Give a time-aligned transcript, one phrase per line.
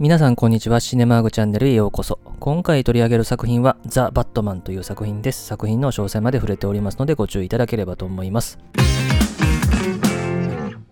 [0.00, 0.80] 皆さんこんにちは。
[0.80, 2.18] シネマーグチャンネルへようこそ。
[2.38, 5.44] 今回取り上げる作品はザ・バットマンという作品です。
[5.44, 8.58] 作品の詳細まで触れておりますのでご注意いただければと思います。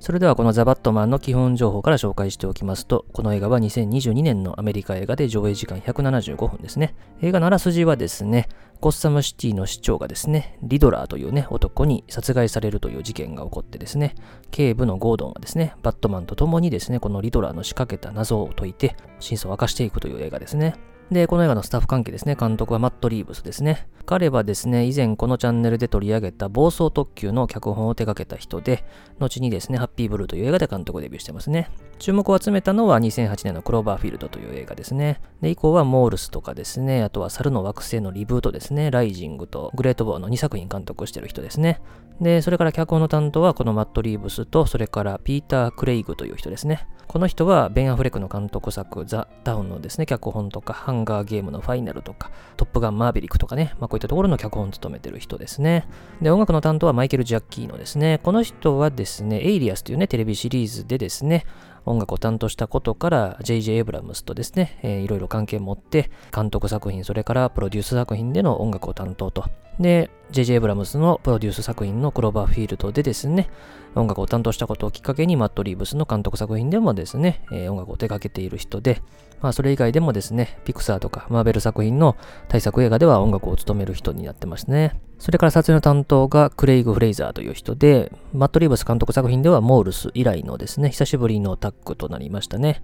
[0.08, 6.94] それではこのザ・バットマンの基本情報から紹介しておきますと、この映画は2022年のアメリカ映画で上映時間175分ですね。
[7.20, 8.48] 映画のあらすじはですね、
[8.80, 14.14] ゴッサムシティの市長がですね、リドラーというね、男に殺害されるという事件が起こってですね、
[14.50, 20.76] 警部のゴードンがですね、バットマンと共にですね、このリドラーの仕掛けた謎を解いて、真相を明かしていくという映画ですね。
[21.10, 23.88] で、この映画のスタッフ関係ですね、監督はマット・リーブスですね。
[24.04, 28.84] 彼はですね、以前このチャンネルで取り上げた暴走特急の脚本を手掛けた人で、
[29.18, 31.70] 後にですね、ハッピーブルーという映画で監督デビューしてますね。
[31.98, 35.20] 注目を集めたのは2008年のクローバーフィールドという映画ですね。
[35.40, 41.80] で、以降はモールスとかですね、あとは猿の惑星のリブートですね、ライジングとグレートボーの2作品監督してる人ですね。
[42.20, 46.86] で、それから脚本の担当はこのマット・リーブスと、それからピーター・クレイグという人ですね。
[47.08, 55.88] この人はベン・アフレックの監督作ザ・タウンのですね、脚本とか、ハンガーゲームのファイナルとか、トップガン・マーヴェリックとかね、まあこういったところの脚本を務めてる人ですね。
[56.20, 58.20] で、音楽の担当はマイケル・ジアッキーノですね。
[58.22, 61.46] この人はですね、エイリアスというね、テレビシリーズでですね、
[61.86, 63.76] 音楽を担当したことから J.J.
[63.76, 69.44] エイブラムスとですね、えー、いろいろ関係を持って監督作品、それからプロデュース作品での音楽を担当と。
[69.80, 70.54] で、J.J.
[70.54, 73.48] エブラムスのプロデュース作品のクローバーフィールドでですね、
[73.94, 79.00] 音楽を担当したことをきっかけにマット・リーブスの監督作品でもですね、えー、音楽を手掛けている人で、
[79.40, 82.16] まあそれ以外でもですね、ピクサーとかマーベル作品の
[82.48, 85.00] 大作映画では音楽を務める人になってますね。
[85.18, 92.82] それから撮影の担当がクレイグ・フレイザーという人で、マット・リーブス監督作品ではモールス以来のですね、久しぶりのタッグとなりましたね。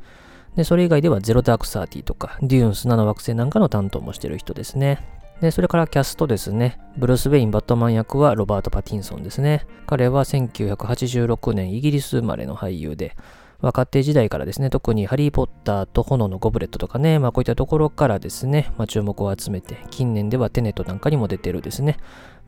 [0.57, 5.24] で、それ以外ではゼロダークサーティとか、デューンス7惑星なんかの担当もしてる人ですね。
[5.45, 6.79] で、それからキャストですね。
[6.97, 9.67] ブルース・ウェイン・バットマン役はロバート・パティンソンですね。
[9.87, 13.15] 彼は1986年イギリス生まれの俳優で、
[13.61, 21.99] 若手時代からですね、特にハリー・ポッターと炎のゴブレットとかね、まあこういったところからですね、まあ注目を集めて、近年ではテネットなんかにも出てるですね、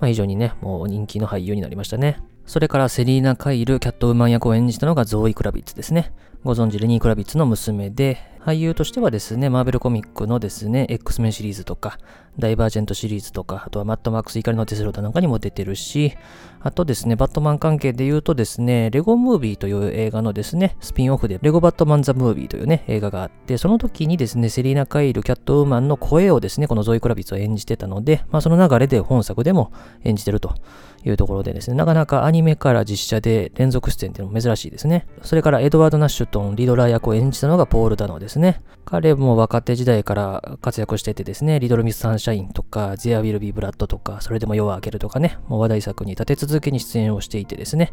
[0.00, 2.22] まあ非常にね、もう人気の俳優になりましたね。
[2.46, 6.14] それからセリーナ・カイル、キャットウーマン役を演じたのがゾーイ・クラビッツですね。
[6.44, 8.16] ご存知レニー・クラビッツの娘で、
[8.46, 11.98] 俳優としてはですね、マーベルコミックのですね、X メンシリーズとか、
[12.38, 16.12] ダイバージェントシリーズとか、あとはマッドマックス怒りのデスロードなんかにも出てるし、
[16.60, 29.72] あとですね、バットマン関係で言うとですね、レゴムービーという映画のですね、スピンオフで、レゴバットマンザムービーというね、映画があって、その時にですね、セリーナ・カイル、キャットウーマンの声をですね、このゾイ・クラビッツを演じてたので、まあその流れで本作でも
[30.04, 30.54] 演じてると
[31.04, 35.06] いうところでですね、なかなかアニメから実写で連続出演っていうのも珍しいですね。
[35.22, 38.62] それからエドワード・ナッシュトン、リドラー役を演じたのがポール・ダノですね。
[38.84, 47.92] 彼も若手時代から活躍しててですね、リドル・ミス・サンシャインとか、ゼア・ウィル・ビー・ブラッドとか、それでも夜は明けるとかね、もう話題作に立て続けに出演をしていてですね、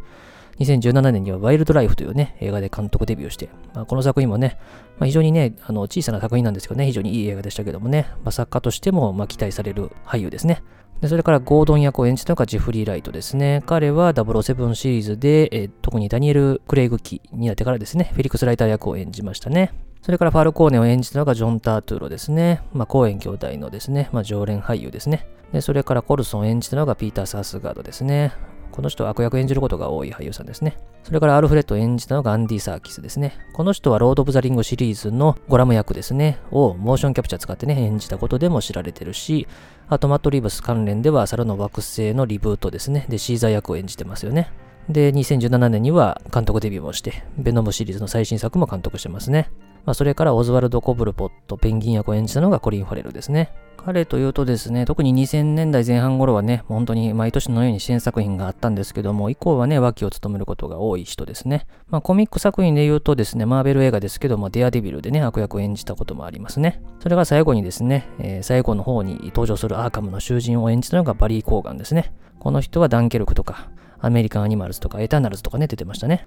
[0.59, 4.57] 2017年にはワイルドライフというね、映画で監督デビューして、まあ、この作品もね、
[4.99, 10.63] まあ、非常にね、あの小さな作品なんですけどね、非常にいい映画でしたけどもね、まあ、作家としてもま期待される俳優ですね。
[11.01, 13.61] でそれからゴードン役を演じたのがジェフリー・ライトですね。
[13.65, 19.73] 彼は007シリーズで、え、特にダニエル・クレイグ期になってからですね、フェリックス・ライター役を演じましたね。
[20.03, 22.61] それからファルコーネを演じたのがジョン・タートゥーロですね。
[22.73, 25.25] まあ、コーエン兄弟のですね、まあ、常連俳優ですね。
[25.53, 28.33] で、それからコルソンを演じたのがピーター・サースガードですね。
[28.73, 30.77] この人は悪役演じることが多い俳優さんですね。
[31.03, 33.37] それからアルフレッドを演じたのがアンディ・サーキスですね。
[33.53, 39.47] この人はロード・オブ・ザ・リングシリーズのゴラム役ですね、をモーションキャプチャー使ってね、演じたことでも知られてるし、
[39.87, 43.05] あとマット・リーブス関連では猿の惑星のリブートですね。
[43.07, 44.51] で、シーザー役を演じてますよね。
[44.89, 49.49] で、2017年には監督デビューもして、ベノムシリーズの最新作も監督してますね。
[49.85, 53.51] まあ、それからオズワルド・コブルポット、ペンギン役を演じたのがコリン・ファレルですね。
[53.85, 61.67] 彼というとですね、特に2000年代前半頃はね、本当に毎年のように支援作品があったんですけども、以降はね、脇を務めることが多い人ですね。
[61.89, 66.81] まあ、コミック作品で言うとですね、マーベル映画ですけども、デアデビルでね、悪役を演じたこともありますね。
[67.01, 72.13] それが最後にですね、えー、最後の方に登場するアーカムの囚人を演じたのがバリー・コーガンですね。
[72.39, 76.25] この人はダンケルクとか、アメリカン・アニマルズとか、エターナルズとかね、出てましたね。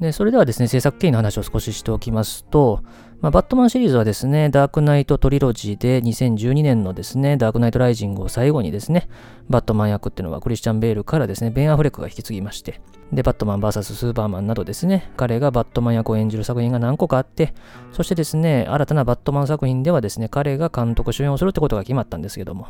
[0.00, 2.82] で、それではですね、制作経緯の話を少ししておきますと、
[3.20, 9.08] まあ、バットマンシリーズはですね、ダークナイトトリロジーで2012年のですね、ダークナイトライジングを最後にですね、
[9.48, 12.80] バットマン役っていうのはクリスチャン・ベールからですね、ベン・アフレックが引き継ぎまして、
[13.12, 17.54] で、バットマン VS スーパーマンなどですね、彼がバットマン役を演じる作品が何個かあって、
[17.92, 22.68] そしてですね、新たなバットマン作品ではですね、彼が監督主演をするってことが決まったんですけども、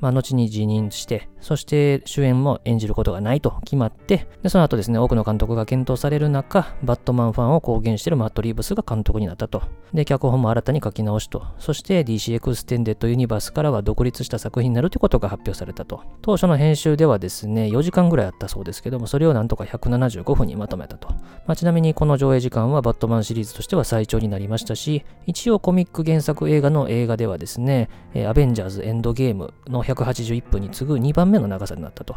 [0.00, 9.62] まあ、後に辞任して、そして主演も演じることがないと決まって、で、その後ですね、多くの監督が検討される中、バットマンファンを公言しているマット・リーブスが監督になったと。
[9.94, 11.46] で、脚本も新たに書き直しと。
[11.58, 16.02] そして DC エクステンデッドユニバースからは独立した作品になるということが発表されたと。
[16.22, 21.08] 当初の編集ではですね、4時間ぐらいあったそうですけども、それをなんとか175分にまとめたと。
[21.46, 27.88] まあ、ちなみにこの上映時間はバットマンシリーズとしては最長になりましたし、一応コミック原作映画の映画ではですね、
[28.26, 32.16] アベンジャーズエンドゲームの181分に次ぐ2番目の長さになったと。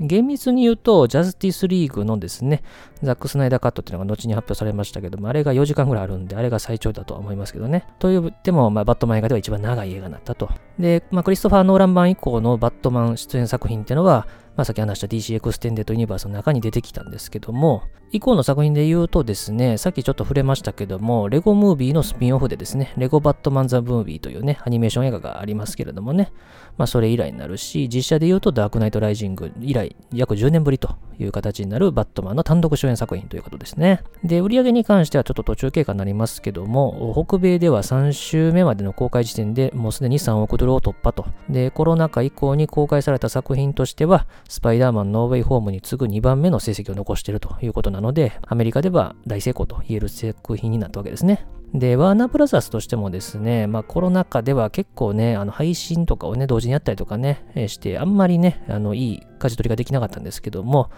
[0.00, 2.62] 厳密に言うと、ジャスティスリーグのですね、
[3.02, 7.84] ザック・スナイダーカットっていうのが後に発表されましたけども、あれが4時間ぐらいあるんで、あれが最長だとは思いますけどね。
[7.98, 10.48] と言っても、まあ、バットマン映画では一番長い映画になったと。
[10.78, 26.32] で、まあ、クリストファー・ノーラン版以降のバットマン出演作品っていうのは、まあ、さっき話した DC エクステンデッドユニバースの中に出てきたんですけども、以降の作品で言うとですね、さっきちょっと触れましたけども、レゴムービーのスピンオフでですね、レゴバットマン・ザ・ムービーというね、アニメーション映画がありますけれどもね、
[26.78, 34.02] まあそれ以来になるし、実写で言うとダークナイト・ライジング以来、約10年ぶりという形になるバットマンの単独主演作品ということですね。
[34.24, 41.26] で、売り上げに関してはちょっと途中経過になりますけども、北米では3週目までの公開時点でもうすでに3億ドルを突破と。
[41.50, 51.48] で、コロナ禍以降に公開された作品としては、スパイダーマンノーウェイホームに次ぐ2番目の成績を残しているということなんですなので、アメリカでは大成功と言える作品になったわけですね。
[51.74, 60.90] で、ワーナーブラザースとしてもですね、まあコロナ禍では結構ね、あの配信とかをね、同時にやったりとかね、して、あんまりね、あの、いい舵取りができなかったんですけども、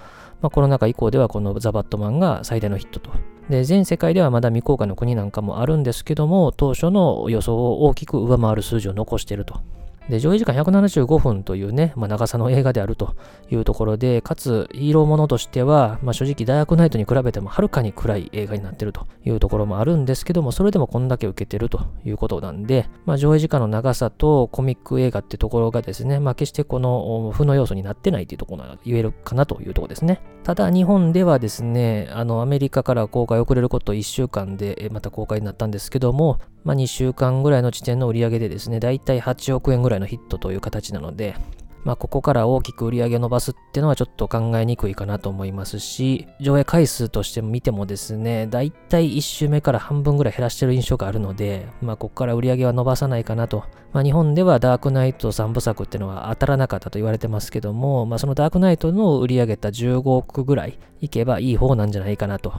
[0.43, 3.11] まあコロナ禍以降ではこのザ・バットマンが最大のヒットと。
[3.49, 9.63] で、全世界ではまだ未公開の国なんかもあるんですけども、当初の予想を大きく上回る数字を残していると。
[10.11, 13.17] で、上映時間175分というね、まあ、長さの映画であると
[13.51, 30.21] いうところで、かつヒーローものとしては、まあ、正直ダークナイトに比べてもはるかに暗い映画になってるというところもあるんですけども、それでもこんだけ受けてるということなんで、まあ、上映時間の長さとコミック映画ってところがですね、まあ、決してこの負の要素になってないというところが言えるかなというところですね。
[30.43, 41.37] ただ日本ではですね、あのアメリカから公開遅れること1週間でまた公開になったんですけども、まあ、2週間ぐらいの時点の売り上げでですね、だいたい8億円ぐらいのヒットという形なので、
[41.85, 53.65] まあ、ここから大きく売り上げを伸ばすっていうのはちょっと考えにくいかなと思いますし、上映回数として見てもですね、だいたい1週目から半分ぐらい減らしてる印象があるので、まあ、ここから売り上げは伸ばさないかなと。
[53.93, 62.53] まあ、日本ではダークナイト3部作っていうのは当たらなかったと言われてますけども、まあ、そのダークナイトの売り上げた15億ぐらいいけばいい方なんじゃないかなと。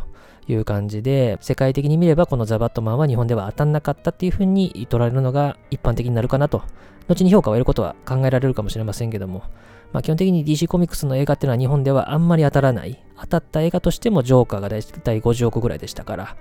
[0.47, 6.63] いう感じで、世界的に見ればこのザ・バットマンは日本では当たんなかったっていう風に取られるのが一般的になるかなと。
[7.07, 9.43] 後に評価を得ることは考えられるかもしれませんけども、
[9.91, 13.03] まあ、基本的に DC コミックスの映画っていうのは日本ではあんまり当たらない。
[13.19, 16.35] 当たった映画としてもジョーカーがだいたい50億ぐらいでしたから、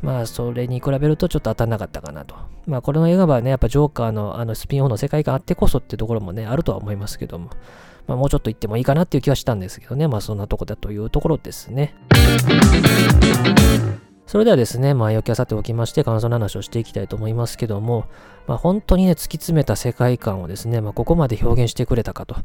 [0.00, 2.34] まあ、それに比べるとちょっと当たんなかったかなと。
[2.66, 7.50] まあ、これの映画はね、やっぱジョーカーのあのスピンオフの世界観あってこそっていうところもね、あるとは思いますけども、
[8.06, 11.94] まあ、もうちょっと行ってもいいかなっていう気はしたんですけどね、まあ、そんなとこだというところですね。
[14.32, 18.06] それではですね、前置きはさておきまして、感想の話をしていきたいと思いますけども、
[18.46, 22.36] まあ、本当にね、突き詰めた世界観をですね、まあ、ここまで表現してくれたかと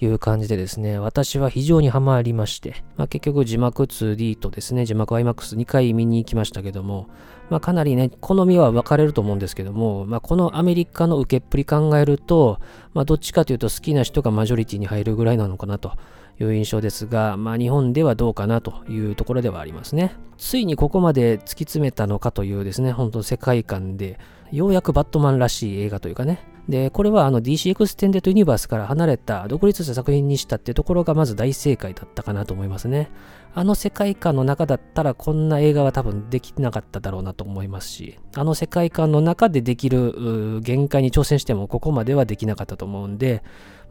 [0.00, 7.06] いう感じでですね、私は非常にハマりまして、まあ、結局字幕 2D とですね、字幕 IMAX2 回見に行きましたけども、
[7.48, 12.58] まあ、かなりね、好みは分かれると思うんですけども、まあ、このアメリカの受けっぷり考えると、
[12.92, 15.92] まあ、どっちかというと好きな人がマジョリティに入るぐらいなのかなと
[16.40, 20.14] いう印象ですが、まあ、日本ではどうかなというところではありますね。
[20.36, 24.18] ついにここまで突き詰めたのかというですね、本当世界観で、
[24.52, 26.40] ようやくバットマンらしい映画というかね。
[26.68, 33.10] で、これはあの DC エクステンデッドユニバースから離れた独立した作品にしたっていうところがまず大正解だったかなと思いますね。
[33.54, 43.42] あの世界観の中だったらこんな映画は多分できなかっただろうなと思いますし、あの世界観の中でできる限界に挑戦してもここまではできなかったと思うんで、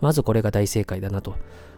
[0.02, 1.36] まずこれが大正解だなと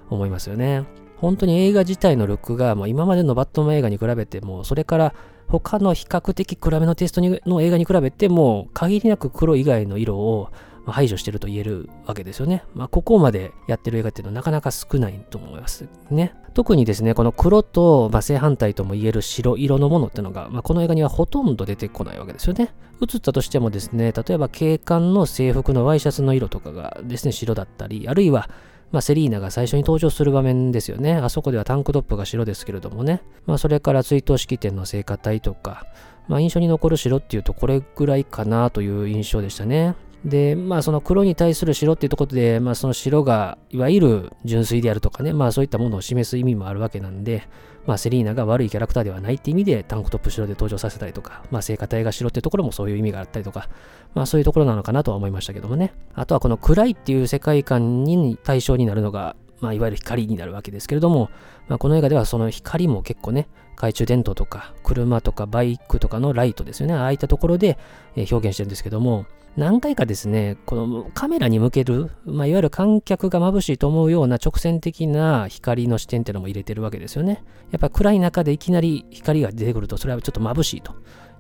[0.10, 0.86] 思いますよね。
[1.18, 5.14] 本当に映画自体のルックがもう今までのバットマン映画に比べても、それから
[5.48, 10.52] 他の比較的暗めのテストの映画に比べても、限りなく黒以外の色を
[10.86, 12.64] 排除してると言えるわけですよね。
[12.74, 16.34] まあ、ここまでやってる映画っていうのはなかなか少ないと思いますね。
[16.54, 22.74] 特にですね、この黒と、まあ、正反対とも言える白色のものっていうのが、まあ、この映画にはほとんど出てこないわけですよね。
[23.02, 28.50] 映ったとしてもですね、例えば警官の制服のワイシャツの色とかがですね、白だったり、あるいは
[28.92, 31.14] まあ、セリーナが最初に登場する場面ですよね。
[31.16, 33.22] あそこではタンクトップが白ですけれどもね。
[33.46, 35.88] まあ、それから追悼式典の聖歌隊とか、
[36.28, 39.96] まあ、印象に残る白っていうとこれぐらいかなという印象でしたね。
[40.26, 47.48] で、まあその黒に対する白っていうところで、まあその白がいわゆる純粋であるとかね、まあそういったものを示す意味もあるわけなんで、
[47.88, 53.70] まあセリーナが悪いキャラクターではないって意味でタンクトップ白で登場させたりとか、まあ聖火隊が白ってところもそういう意味があったりとか、
[54.14, 55.94] まあそういうところなのかなとは思いましたけどもね。
[56.14, 61.32] あとはこの暗いっていう世界観に対象になるのが、まあ、いわゆる光になるわけですけれども、
[61.68, 66.94] まあ、この映画ではその光も結構ね、懐中電灯とか車とかバイクとかのライトですよね。
[66.94, 67.78] ああいったところで
[68.16, 69.26] 表現してるんですけども、
[69.58, 77.44] 何回かですね、このカメラに向ける、まあ、いわゆる観客が眩しいと思うような直線的な光の視点っていうのも入れてるわけですよね。
[77.72, 80.94] やっぱ暗い中でいきなり光が出てくると、それはちょっと眩しいと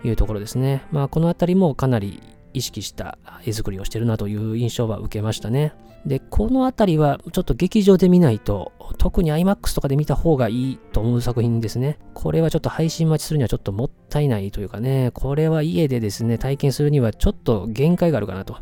[0.03, 0.81] いうところですね。
[0.91, 2.23] まあ、このあたりもかなり
[2.55, 5.73] 意識した絵作りをしてるなという印象は受けましたね。
[6.07, 11.99] で、このあたりはちょっと劇場で見ないと、特に IMAX とかで見た方がいいと思う作品ですね。
[12.13, 18.57] これはちょっと配信待ちするにはちょっともったいないというかね、これは家でですね、体験するにはちょっと限界があるかなと。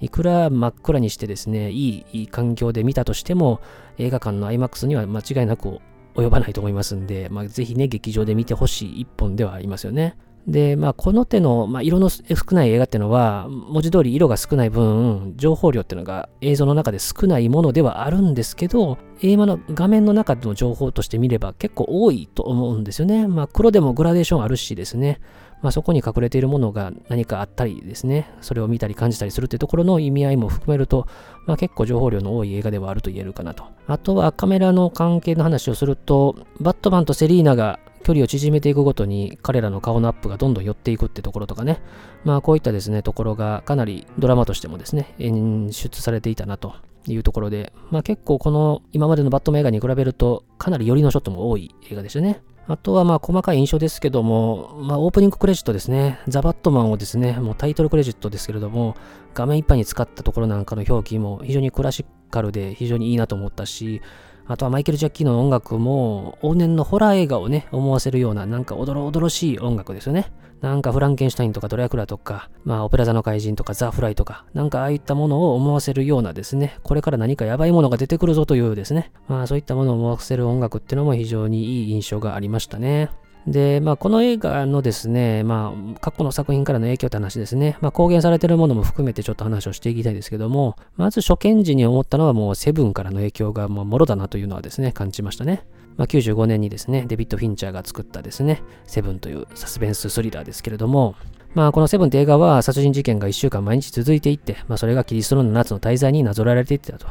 [0.00, 3.60] いくら真っ暗にしてですね、いい環境で見たとしても、
[3.98, 5.78] 映画館の IMAX には間違いなく
[6.14, 10.16] 及ばないと思いますんで、まあ、ぜひね、劇場で見てほしい一本ではありますよね。
[10.46, 12.22] で、まあ、この手の、まあ、色の少
[12.52, 23.26] ない映画っていうのは、文字通り色が少ない分、情報量っていうのが映像の中で少ないものではあるんですけど、映画の画面の中での情報として見れば結構多いと思うんですよね。
[23.26, 25.20] まあ、黒でもグラデーションあるしですね。
[25.62, 31.06] まあ、そこに隠れているものが何かあったりですね、それを見たり感じたりするっていうところの意味合いも含めると、
[31.46, 33.64] まあ、結構情報量の多い映画ではあると言えるかなと。
[33.86, 41.82] あとはカメラの関係の話をすると、バットマンとセリーナが距離を縮めていくごとに彼らの顔のアップがどんどん寄っていくってところとかね、
[42.22, 46.76] まあこういったですね、ところがかなりドラマとしてもですね、演出されていたなと
[47.08, 52.42] いうところで、まあ結構この今までのバットマン映画に比べるとかなり寄りのショットも多い映画でしたね。
[52.68, 58.94] あとはまあ細かい印象ですけども、まあオープニングクレジットですね、ザ・バットマンをですね、もうタイトルクレジットですけれども、
[59.34, 64.00] 画面いっぱいに使ったところなんかの表記も非常にクラシカルで非常にいいなと思ったし、
[64.48, 70.32] あとはマイケル・ジャッキーの音楽も、往年のホラー映画をね、思わせるような、なんかおどろおどろしい音楽ですよね。
[70.60, 83.10] なんかフランケンシュタインとかドラクラとか、まあオペラ座の怪人とかザ・フライとか、なんかああいったものを思わせるようなですね、これから何かやばいものが出てくるぞというですね、まあそういったものを思わせる音楽っていうのも非常にいい印象がありましたね。
[83.46, 95.64] で、まあ、この映画のですね、まあ、過去の作品からの影響って話ですね、まあ、公言されてるものも含めてちょっと話をしていきたいですけども、まず初見時に思ったのはもうセブンからの影響がもうもろだなというのはですね、感じましたね。
[95.96, 101.14] まあ、95年にですね、デビッド・フィンチャーが作ったですね、セブンというサスペンススリラーですけれども、
[101.54, 107.06] まあ、このセブンって映画は殺人事件が1週間毎日続いていって、まあ、それがキリストの夏の滞在になぞられていってたと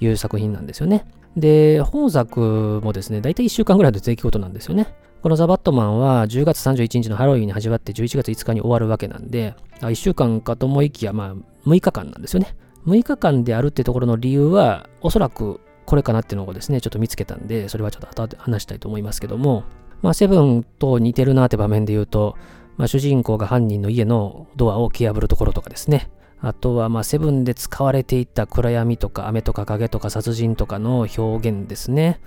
[0.00, 1.06] いう作品なんですよね。
[1.36, 4.94] で、本作もですね、だいたい1週間ぐらいの出来事なんですよね。
[5.20, 12.54] このザ・バットマンは10月31日のハロウィンに始まって11月5日に終わるわけなんで、1週間かと思いきや、まあ、6日間なんですよね。
[12.86, 19.64] 6日間であるってところの理由は、おそらくこれかなっていうのをですね、ちょっと見つけたんで、それはちょっと後で話したいと思いますけども、
[20.02, 22.36] まあ、セブンと似てるなって場面で言うと、
[22.76, 26.10] まあ、主人公が犯人の家のドアを蹴破るところとかですね、
[26.40, 32.20] あとは、まあ、セブンで使われていた暗闇とか雨とか影とか殺人とかの表現ですね。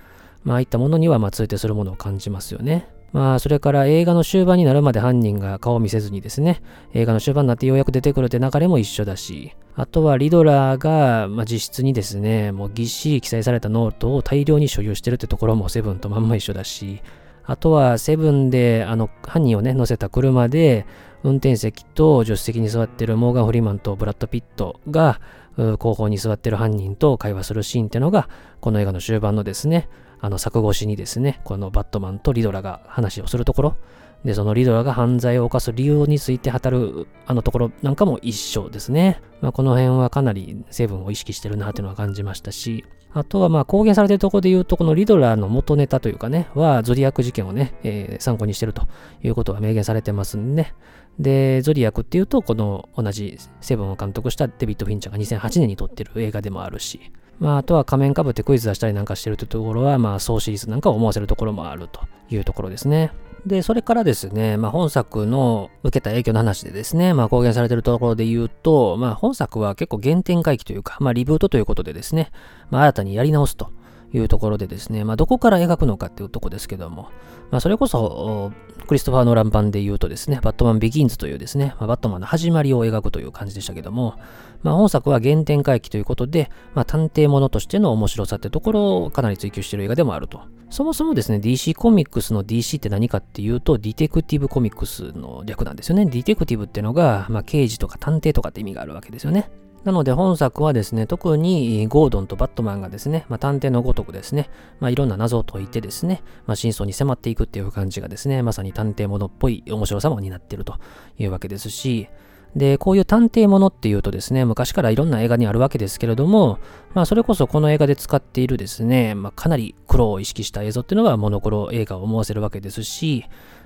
[0.44, 2.88] まあ、ああいったものには、まあ、通底するものを感じますよね。
[3.12, 6.62] まあ、それから映画の終盤になるまで犯人が顔を見せずにですね、
[6.94, 17.02] 映画の終盤になってようやく出てくるって流れも一緒だし、あとはリドラーが、まあ、自室にですね、もうぎっしり記載されたノートを大量に所有してるってところもセブンとまんま一緒だし、
[17.44, 20.86] あとはセブンで、あの、犯人をね、乗せた車で、
[21.24, 25.20] 運転席と助手席に座ってるモーガン・フリーマンとブラッド・ピットが、
[25.56, 28.28] 後方に座ってる犯人と会話するシーンっていうのが、
[28.60, 29.88] この映画の終盤のですね、
[30.20, 33.76] あの作越しにですね、このバットマンとリドラが話をするところ、
[34.24, 39.20] で、そのリドラが犯罪を犯す理由について語るあのところなんかも一緒ですね。
[39.40, 48.86] まあ、この辺はかなり成分を意識してるなっていうのは感じましたし、あとはまあ公言されてるところで言うと、このリドラの元ネタというかね、はゾディアック事件をね、えー、参考にしてると
[49.22, 50.74] いうことは明言されてますんでね。
[51.18, 57.00] で、ゾディアクっていうと、この同じセブンを監督したデビッド・フィンチャーが2008年に撮ってる映画でもあるし、
[57.38, 62.00] まあ、あとは仮面かぶってクイズ出したりなんかしてるというところは、まあ、総シリーズなんかを思わせるところもあると
[62.30, 63.12] いうところですね。
[63.46, 72.30] で、それからですね、まあ、本作の受けた影響の話でですね、まあ、公言されてるところで言うと、まあ、本作は結構原点回帰というか、まあ、リブートということでですね、
[72.70, 73.70] まあ、新たにやり直すと
[74.12, 77.10] いうところでですね、まあ、どこから描くのかっていうとこですけども、
[77.50, 78.52] まあ、それこそ、
[78.86, 84.14] クリストファー・ノーラン版で言うとですね、バットマン・ビギンズというですね、まあ、バットマンの始まりを描くという感じでしたけども、
[84.62, 90.42] まあ、本作は原点回帰ということで、まあ、探偵ものとしての面白さってところをかなり追求している映画でもあると。
[90.70, 96.06] そもそもですね、DC コミックスの DC って何かっていうと、 Detective Comics の略なんですよね。
[96.06, 99.50] Detective ってのが、まあ、刑事とか探偵とかって意味があるわけですよね。
[99.84, 104.48] なので本作はですね、特にゴードンとバットマンがですね、まあ、探偵のごとくですね、
[104.78, 110.76] まあ、いろんな謎を解いてですね、まあ、真相に迫っていくっていう感じがですね、まさに探偵ものっぽい面白さも担っていると
[111.18, 112.08] いうわけですし、
[112.54, 116.58] で、こういう探偵ものっていうとですね、昔からいろんな映画にあるわけですけれども、
[116.94, 123.24] まあ、それこそこの映画で使っているですね、まあ、かなり黒を意識した映像っていうのがモノクロ映画を思わせるわけですし、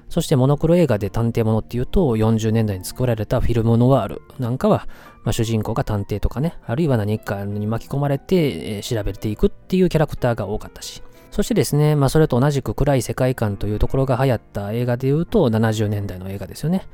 [0.08, 4.86] そしてモノクロ映画で探偵ものっていうと、40年代に作られたフィルムノワールなんかは、
[5.24, 16.86] まあ、主人公が探偵とかね、あるいは何かに巻き込まれて、え、調べていくっていうキャラクターが多かったし、そしてですね、まあ、それと同じく暗い世界観というところが流行った映画で言うと、70年代の映画ですよね。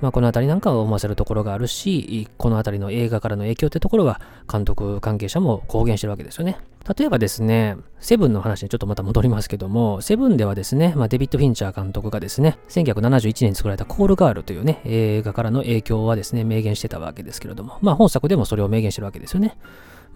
[0.00, 6.58] まあ、この辺りなんかを思わせるところがあるし、この辺りの映画からの影響ってところは監督関係者も公言してるわけですよね。
[6.96, 19.58] 例えばですね、セブンの話にちょっとまた戻りますけども、セブンではですね、まあ、デビッド・フィンチャー監督がですね、1971年に作られたコールガールというね、映画からの影響はですね、明言してたわけですけれども、まあ本作でもそれを明言してるわけですよね。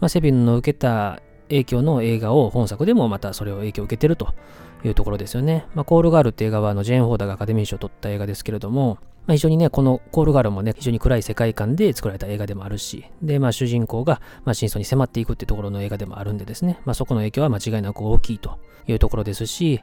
[0.00, 4.28] まあ、セブンの受けた影響の映画を本作でもまたそれを影響を受けてると
[4.84, 5.66] いうところですよね。
[5.74, 18.58] まあ、コールガールって映画はあのジェーン・ホーダーがアカデミー賞を取った映画ですけれども、まあ、非常にね、このコールガールもね、非常に暗い世界観で作られた映画でもあるし、で、まあ主人公が、まあ真相に迫っていくっていうところの映画でもあるんでですね、まあそこの影響は間違いなく大きいと
[18.88, 19.80] いうところですし、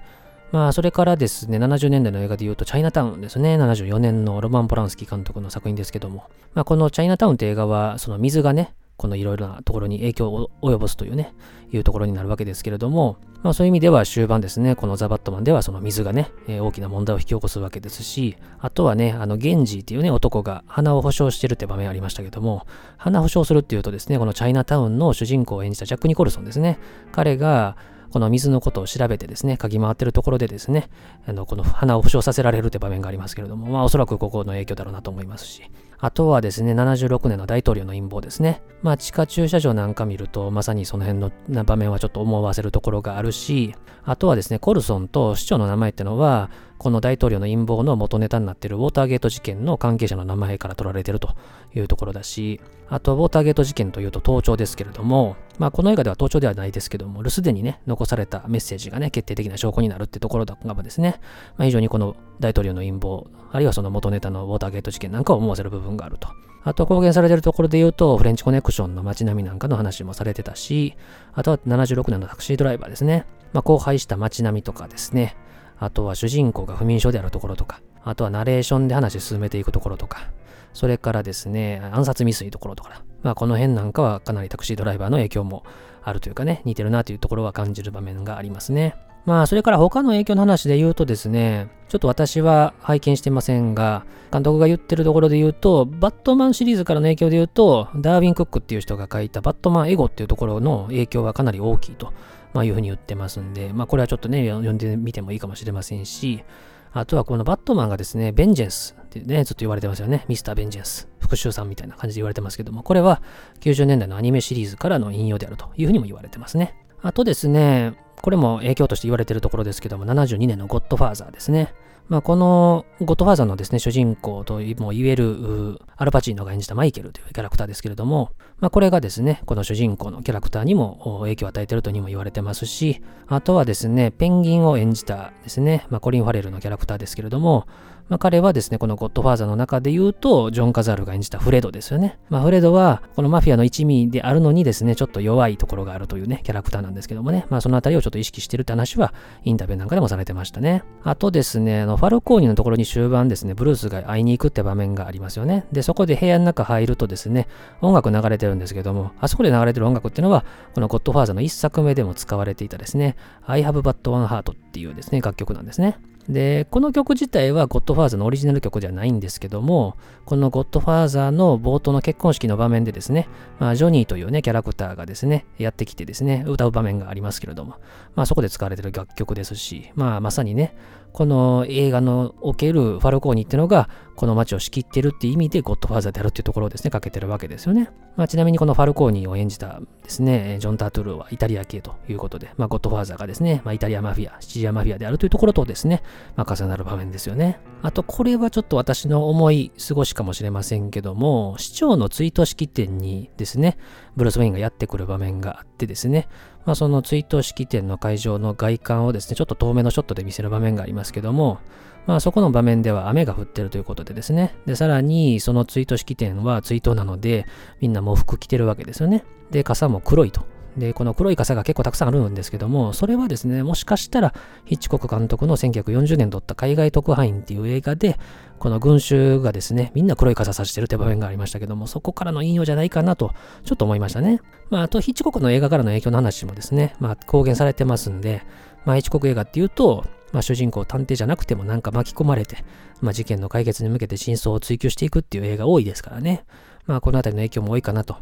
[0.52, 11.34] まあそれからですね、70年代の映画で言うとチャイナタウンですね、74年のロマン・ポランスキー監督の作品ですけども、まあこのチャイナタウンって映画は、その水がね、このいろいろなところに影響を及ぼすというね、
[11.72, 26.78] いうところになるわけですけれども、まあそういう意味では終盤ですね、このザ・バットマンではその水がね、えー、大きな問題を引き起こすわけですし、あとはね、あの、ゲンジーっていうね、男が鼻を保証してるって場面ありましたけども、鼻保証するっていうとですね、このチャイナタウンの主人公を演じたジャック・ニコルソンですね、
[27.14, 27.78] 彼が、
[28.12, 30.90] この水のことを調べてですね、嗅ぎ回ってるところでですね、
[31.28, 35.70] あのこの鼻を負傷させられるって場面がありますけれども、まあおそらくここの影響だろうなと思いますし、
[36.02, 38.62] あとはですね、76年の大統領の陰謀ですね。
[38.82, 43.76] まあ地下駐車場なんか見ると、まさにその辺の場面はちょっと思わせるところがあるし、
[44.06, 51.36] あとはですね、コルソンと市長の名前ってのは、この大統領の陰謀の元ネタになっているウォーターゲート事件の関係者の名前から取られていると
[51.76, 61.20] いうところだし、あと、ウォーターゲート事件というと盗聴ですけれども、まあ、この映画では盗聴ではないですけども、留守電にね、残されたメッセージがね、決定的な証拠になるってところだがですね、
[61.58, 66.30] まあ、非常にこの大統領の陰謀、あるいはその元ネタのウォーターゲート事件なんかを思わせる部分があると。
[66.64, 70.96] あと公言されているところで言うと、フレンチコネクションの街並みなんかの話もされてたし、
[71.34, 73.26] あとは76年のタクシードライバーですね。
[73.54, 75.36] まあ、荒廃した街並みとかですね。
[75.80, 80.30] あとは主人公が不眠症であるところとか、あとはナレーションで話進めていくところとか、
[80.74, 85.64] それからですね、暗殺未遂ところとか、まあこの辺なんかはかなりタクシードライバーの影響も
[86.04, 88.96] あるというかね、似てるなというところは感じる場面がありますね。
[89.26, 102.14] まあそれから他の影響の話で言うとですね、ちょっと私は拝見してませんが、監督が言ってるところで言うと、バットマンシリーズからの影響で言うと、ダーウィン・クックっていう人が書いたバットマンエゴっていうところの影響はかなり大きいと。
[102.54, 106.44] まあ、いうふうに言ってますんで、まあ、これはちょっとね、読んでみてもいいかもしれませんし、
[106.92, 110.26] あとはこのバットマンがですね、ベンジェンスってね、ずっと言われてますよね。
[110.28, 111.08] ミスター・ベンジェンス。
[111.20, 113.22] 復讐さんみたいな感じで言われてますけども、これは
[113.60, 116.76] 90年代のアニメシリーズからの引用であるというふうにも言われてますね。
[117.02, 121.74] あとですね、これも影響として言われてるところですけども、72年のゴッドファーザーですね。
[122.10, 137.68] まあ、このゴッドファーザーのですね、主人公とも言えるアルパチーノが演じたマイケルというキャラクターですけれども、まあ、これがですね、この主人公のキャラクターにも影響を与えているとにも言われてますし、あとはですね、ペンギンを演じたですね、まあ、コリン・ファレルのキャラクターですけれども、
[138.10, 142.18] まあ、彼はですね、このゴッドファーザーの中で言うと、ジョン・カザールが演じたフレドですよね。
[142.30, 150.84] まあ、フレドは、このマフィアの一味であるのにですね、ちょっと弱いところがあるというね、キャラクターなんですけどもね、まあ、そのあたりをちょっと意識してるって話は、インタビューなんかでもされてましたね。
[151.04, 155.66] あとですね、あのファルコーニのところに終盤ですね、ブルースが会いに行くって場面がありますよね。
[155.72, 157.48] で、そこで部屋の中入るとですね、
[157.82, 166.00] 音楽流れてるんですけども、あそこで流れてる音楽っていうのは、このゴッドファーザーの一作目でも使われていたですね、I have but one heart っていうですね、楽曲なんですね。
[166.30, 177.78] で、この曲自体はゴッドファーザーのオリジナル曲ではないんですけども、このゴッドファーザーの冒頭の結婚式の場面でですね、まあ、ジョニーというね、キャラクターがですね、やってきてですね、歌う場面がありますけれども、
[178.14, 180.76] まあそこで使われてる楽曲ですし、まあまさにね、
[181.14, 187.90] この映画のおけるファルコーニっていうのが、この街を仕切ってるっていう意味でゴッドファーザーであるっていうところをですね、かけてるわけですよね。
[188.18, 196.04] まあ、ちなみにこのファルコーニを演じたですね、ジョン・タートゥルーはイタリア系ということで、まあ、ゴッドファーザーがですね、まあ、イタリアマフィア、シチリアマフィアであるというところとですね、
[196.36, 197.62] まあ、重なる場面ですよね。
[197.82, 203.78] あと、これはちょっと私の思い過ごしかもしれませんけども、市長の追悼式典にですね、
[204.18, 206.28] ブルース・ウェインがやってくる場面があってですね、
[206.66, 211.60] まあ、その追悼式典の会場の外観をですね、ちょっと遠目のショットで見せる場面がありますけども、
[212.06, 214.56] まあそこの場面では雨が降ってるということでですね。
[214.66, 217.46] で、さらにその追悼式典は追悼なので、
[217.82, 219.24] みんな喪服着てるわけですよね。
[219.52, 220.46] で、傘も黒いと
[220.78, 224.34] で、この黒い傘が結構たくさんあるんですけども、それはですね、もしかしたら、
[224.66, 228.18] ヒッチコック監督の1940年撮った海外特派員っていう映画で、
[228.60, 234.42] この群衆がですね、みんな黒い傘さしてるって場面がありましたけども、そこからの引用じゃないかなと、ちょっと思いましたね。
[234.70, 238.44] まあ、あと、ヒッチコックの映画からの影響の話もですね、まあ、公言されてますんで、
[238.86, 242.64] まあ、ヒッチコック映画っていうと、まあ、主人公探偵じゃなくてもなんか巻き込まれて、
[243.02, 246.46] まあ、事件の解決に向けて真相を追求していくっていう映画多いですからね。
[246.86, 248.18] まあ、この辺りの影響も多いかなと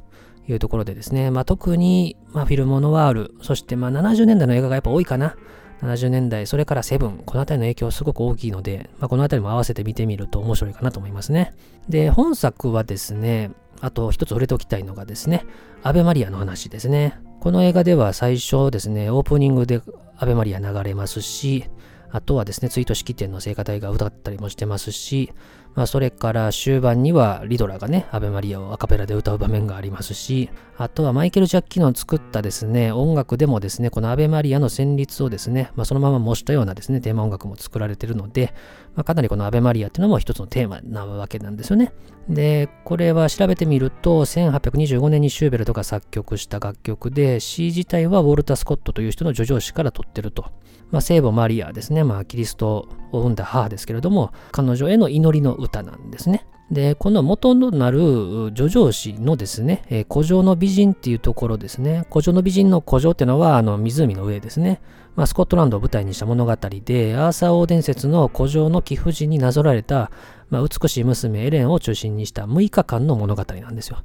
[0.47, 5.35] いうところでですね、まあ、特に、まあ、フィルモノワール、そしてまあ70年代の映画がやっぱ多いかな。
[5.81, 11.53] 70年代、それからセブン、この辺りの影響すごく大きいので、まあ、この辺りも合わせて見てみると面白いかなと思いますね。
[11.87, 15.45] で、本作はですね、あと一つ触れておきたいのがですね、
[15.83, 17.19] アベマリアの話ですね。
[17.39, 19.81] この映画では最初ですね、オープニングで
[20.17, 21.65] アベマリア流れますし、
[22.09, 25.31] あとはですね、ツイート式典の聖歌隊が歌ったりもしてますし、
[25.77, 38.55] まあ、それから終盤にはリドラがね、アベマリアをアカペラで歌う場面がありますし、あとはマイケル・ジャッキーの作ったですね、音楽でもですね、このアベマリアの旋律をですね、まあ、そのまま模したようなですね、テーマ音楽も作られてるので、
[38.95, 41.93] まあ、かなりこのアベマリアっていうのも一つのテーマなわけなんですよね。
[42.27, 50.45] で、これは調べてみると、1825年にシューベルトが作曲した楽曲で、詩自体はウォルター・スコットという人の叙情詩から取ってると。
[50.91, 56.47] まあ、聖母マリアですね、まあ、キリストを生んだ母ですけれども、彼女への祈りの歌なんですね。
[56.71, 62.05] で、この元となる叙情詩のですね、えー、古城の美人っていうところですね。
[62.09, 64.81] 古城の美人の古城っていうのは、あの、湖の上ですね。
[65.15, 70.11] まあ、スコットランドを舞台にした物語で、アーサー王伝説の古城の貴婦人になぞられた、
[70.49, 74.03] まあ、美しい娘エレンを中心にした6日間の物語なんですよ。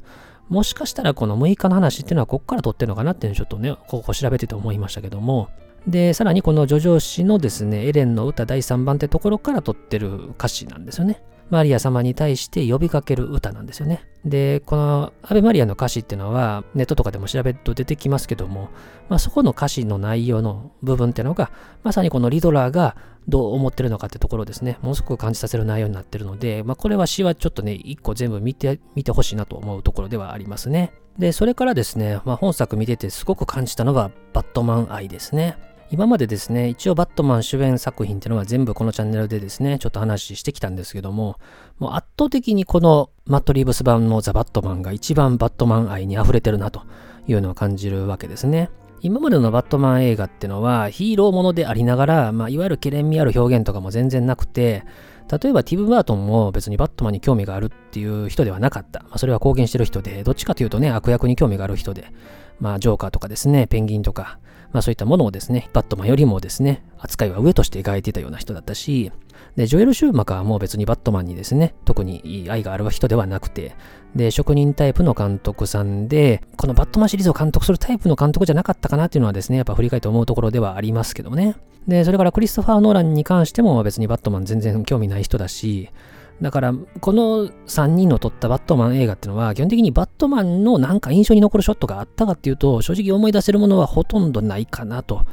[0.48, 5.48] もしかしたらこの6日の話っていうのはここから撮ってるのかなっていうのをちょっとね、ここ調べてて思いましたけども、
[5.86, 11.22] で、さらにこの叙情詩のですね、エレンの歌第3番ってところから取ってる歌詞なんですよね。
[11.50, 14.06] マリア様に対して呼びかける歌なんですよね。
[14.24, 18.70] で、このアベマリアの歌詞っていうのはネットとかでも調べると出てきますけども、
[19.10, 21.50] まあ、そこの歌詞の内容の部分っていうのが、
[21.82, 22.96] まさにこのリドラーが
[23.28, 30.94] どう思ってるのかってところですね、ものすごく感じさせる内容になってるので、まあ、これは詩はちょっとね、一個全部見て、見てほしいなと思うところではありますね。
[31.18, 35.58] で、それからですね、まあ、本作見ててすごく感じたのはバットマン愛ですね。
[35.92, 41.36] 今までですね、一応バットマン主演作品っていうのは全部このチャンネルでですね、ちょっと話してきたんですけども、
[41.78, 46.84] もう圧倒的にこのマット・リーブス版のザ・バットマンが一番バットマン愛に溢れてるなと
[47.28, 48.70] いうのを感じるわけですね。
[49.02, 54.84] 今までのバットマン映画ってのはヒーローものでありながら、まあ、いわゆる懸念味ある表現とかも全然なくて、
[55.30, 59.00] 例えばティム・バートンも別にバットマンに興味があるっていう人ではなかった。
[59.00, 62.06] まあ、それは公言してる人で、どっちかというとね、悪役に興味がある人で、
[62.60, 64.38] まあ、ジョーカーとかですね、ペンギンとか、
[64.72, 69.12] まあそういったものをですね、バットマンよりもですね、扱いは上として描いていたような人だったし、
[69.56, 73.74] で、ジョエル・シューマカーも別にバットマンにですね、特に愛がある人ではなくて、
[74.16, 81.56] で、職人タイプの監督さんで、このバットマンシリーズを監督するタイプの監督じゃなかったかなっていうのはですね、やっぱ振り返って思うところではありますけどね。
[81.86, 85.90] で、それからクリストファー・ノーランに関しても別にバットマン全然興味ない人だし、
[86.42, 95.24] だから、この3人の撮ったバットマン映画っていうのは、基本的にバットマンのなんか印象に残るショットがあったかっていうと、正直思い出せるものはほとんどないかなと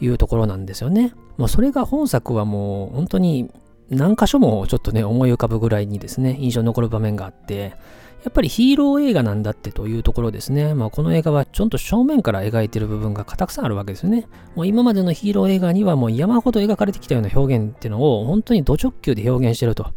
[0.00, 1.14] いうところなんですよね。
[1.36, 3.48] もうそれが本作はもう本当に
[3.90, 7.76] 何箇所もちょっとね、思い浮かぶぐらいにですね、印象に残る場面があって、
[8.24, 10.74] やっぱりヒーロー映画なんだってというところですね。
[10.74, 14.26] まあ、この映画はちょっと正面から描いてる部分がたくさんあるわけですよね。
[14.56, 19.92] もう今までのヒーロー映画にはもう山ほど描かれてきたような表現っていうのを本当にド直球で表現してると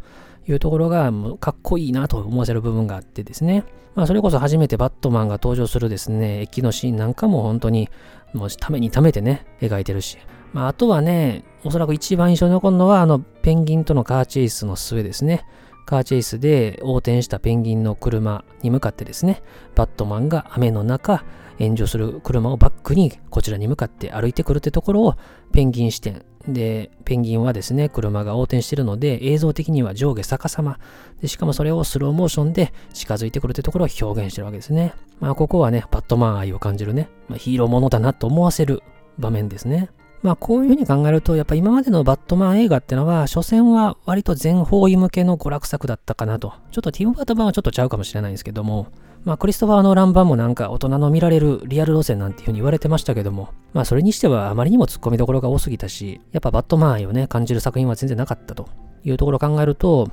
[0.48, 3.64] いうところがもうかっこいいなと思わせる部分があってですね。
[3.94, 7.88] まあ、それこそ初めてバットマンが登場するですね、駅のシーンなんかも本当に
[8.32, 10.18] もうためにためてね、描いてるし。
[10.52, 15.44] まあ、あとはね、おそらく一番印象に残るのは、あの、ペンギンとのカーチェイスの末ですね。
[15.86, 19.42] カーチェイスで横転したペンギンの車に向かってですね、
[19.74, 21.24] バットマンが雨の中、
[21.58, 25.14] 炎上する車をバックにこちらに向かって歩いてくるってところを
[25.52, 30.78] ペンギン視点で、ペンギンはですね、車が横転してるので、映像的には上下逆さま。
[31.20, 34.94] で、しかもそれをスローモーションで近づいてくるってところを表現してるわけですね。
[35.20, 38.82] まあ、ここはね、バットマン愛を感じるね、まあ、ヒーローものだなと思わせる
[39.18, 39.90] 場面ですね。
[40.22, 46.52] まあこういうふうに考えると、やっぱ今までのバットマン映画ってのは、所詮は割と全方位向けの娯楽作だったかなと。
[46.72, 48.88] ちょっとティム・バート版はちょっとちゃうかもしれないんですけども、
[49.24, 58.68] まあクリストファーの乱版もなんか大人の見られるリアル路線なんていうふうに言われてましたけども、まあそれにしてはあまりにも突っ込みどころが多すぎたし、やっぱバットマン愛をね、感じる作品は全然なかったと
[59.04, 60.10] いうところを考えると、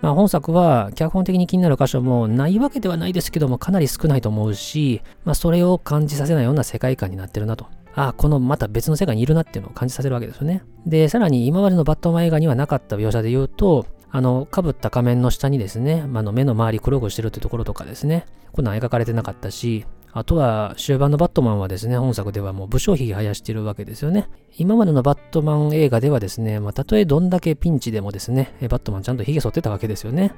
[0.00, 7.66] まあ本作は脚本的に気になる箇所もないわけではないですけどもかなり少ないと思うし、まあそれを感じさせないような世界観になってるなと
[7.96, 10.62] ああ、このまた別の世界にいるなっていうのを感じさせるわけですよね。
[10.84, 24.30] で、さらに今までのバットマン映画にはなかった描写で言うと、あの、被った仮面の下にですね、あの目の周り黒くしてるってところとかですね、こんなん描かれてなかったし、あとは終盤のバットマンはですね、本作ではもう武将髭生やしてるわけですよね。
[24.56, 30.32] 今までのバットマン映画ではですね、まあ、たとえどんだけピンチでもですね、バットマンちゃんと髭剃ってたわけですよね。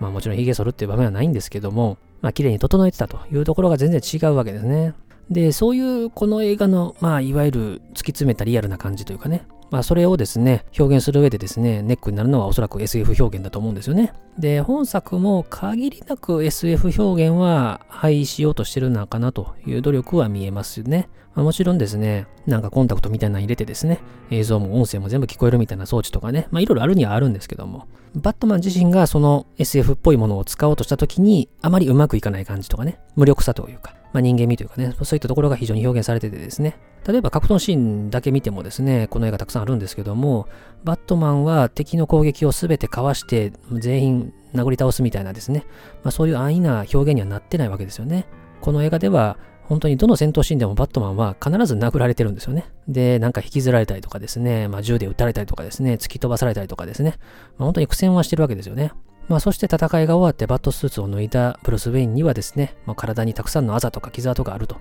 [0.00, 4.94] まあもちろん髭剃るっていう場面はないんですけども、まあ綺麗に整えてたというところが全然違うわけですね。
[5.30, 14.12] で、そういうこの映画の、まあいわゆる突き詰めたリアルな感じというかね、まあ、それをですね、表現する上でですね、ネックになるのはおそらく SF 表現だと思うんですよね。
[14.38, 21.08] で、本作も限りなく SF 表現は廃止しようとしてるのかなという努力は見えますよね。
[21.34, 40.48] まあ、もちろんですね、なんかコンタクトみたいなの入れてですね、映像も音声も全部聞こえるみたいな装置とかね、まあいろいろあるにはあるんですけども、バットマン自身がその SF っぽいものを使おうとした時に、あまりうまくいかない感じとかね、無力さというか、まあ、人間味というかね、そういったところが非常に表現されててですね、例えば格闘シーンだけ見てもですね、この映画たくさんあるんですけども、
[40.84, 45.64] バットマンは敵の攻撃を全てかわして全員殴り倒すみたいなですね、
[46.02, 48.26] まあ、そういう安易な表現にはなってないわけですよね。
[48.60, 49.38] この映画では
[49.70, 52.64] 本当にどの戦闘シーンでもバットマンは必ず殴られてるんですよね。
[52.88, 57.14] で、なんか引きずられたりとかですね、まあ、銃で撃たれたりとかですね、突き飛ばされたりとかですね、
[57.56, 58.90] まあ、本当に苦戦はしてるわけですよね。
[59.28, 64.76] まあ、そして戦いが終わってバットスーツを脱いだブルース・ウェインにはですね、まあ、体にたくさんのあざとか傷跡があると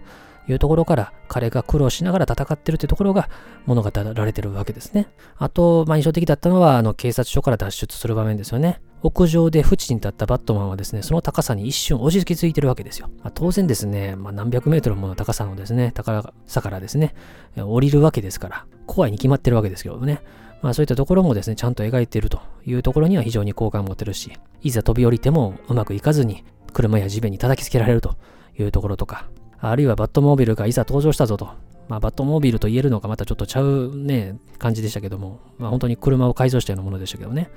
[0.48, 3.30] いうところから彼が苦労しながら戦ってるというところが
[3.66, 5.08] 物語られてるわけですね。
[5.38, 8.82] あと、まあ、印象的だったのはあの警察署から脱出する場面ですよね。
[9.02, 13.10] 屋上で縁に立ったバットマンはですね、その高さに一瞬落ち着いてるわけですよ。
[13.24, 17.14] まあ、当然ですね、まあ、何百メートルもの高さのですね、高さからですね、
[17.56, 20.22] 降りるわけですから、怖いに決まってるわけですけどね。
[20.62, 26.44] まあそういったところもですね、ちゃんと描いているというところには非常に好感を持てるし、いざ飛び降りてもうまくいかずに
[26.74, 28.16] 車や地面に叩きつけられると
[28.58, 31.50] いうところとか、あるいはバットモービルがいざ登場したぞと、
[31.88, 37.50] まあバットモービルと言えるのかまたちょっとちゃうね、感じでしたけども、まあ本当に車を改造したようなものでしたけどね、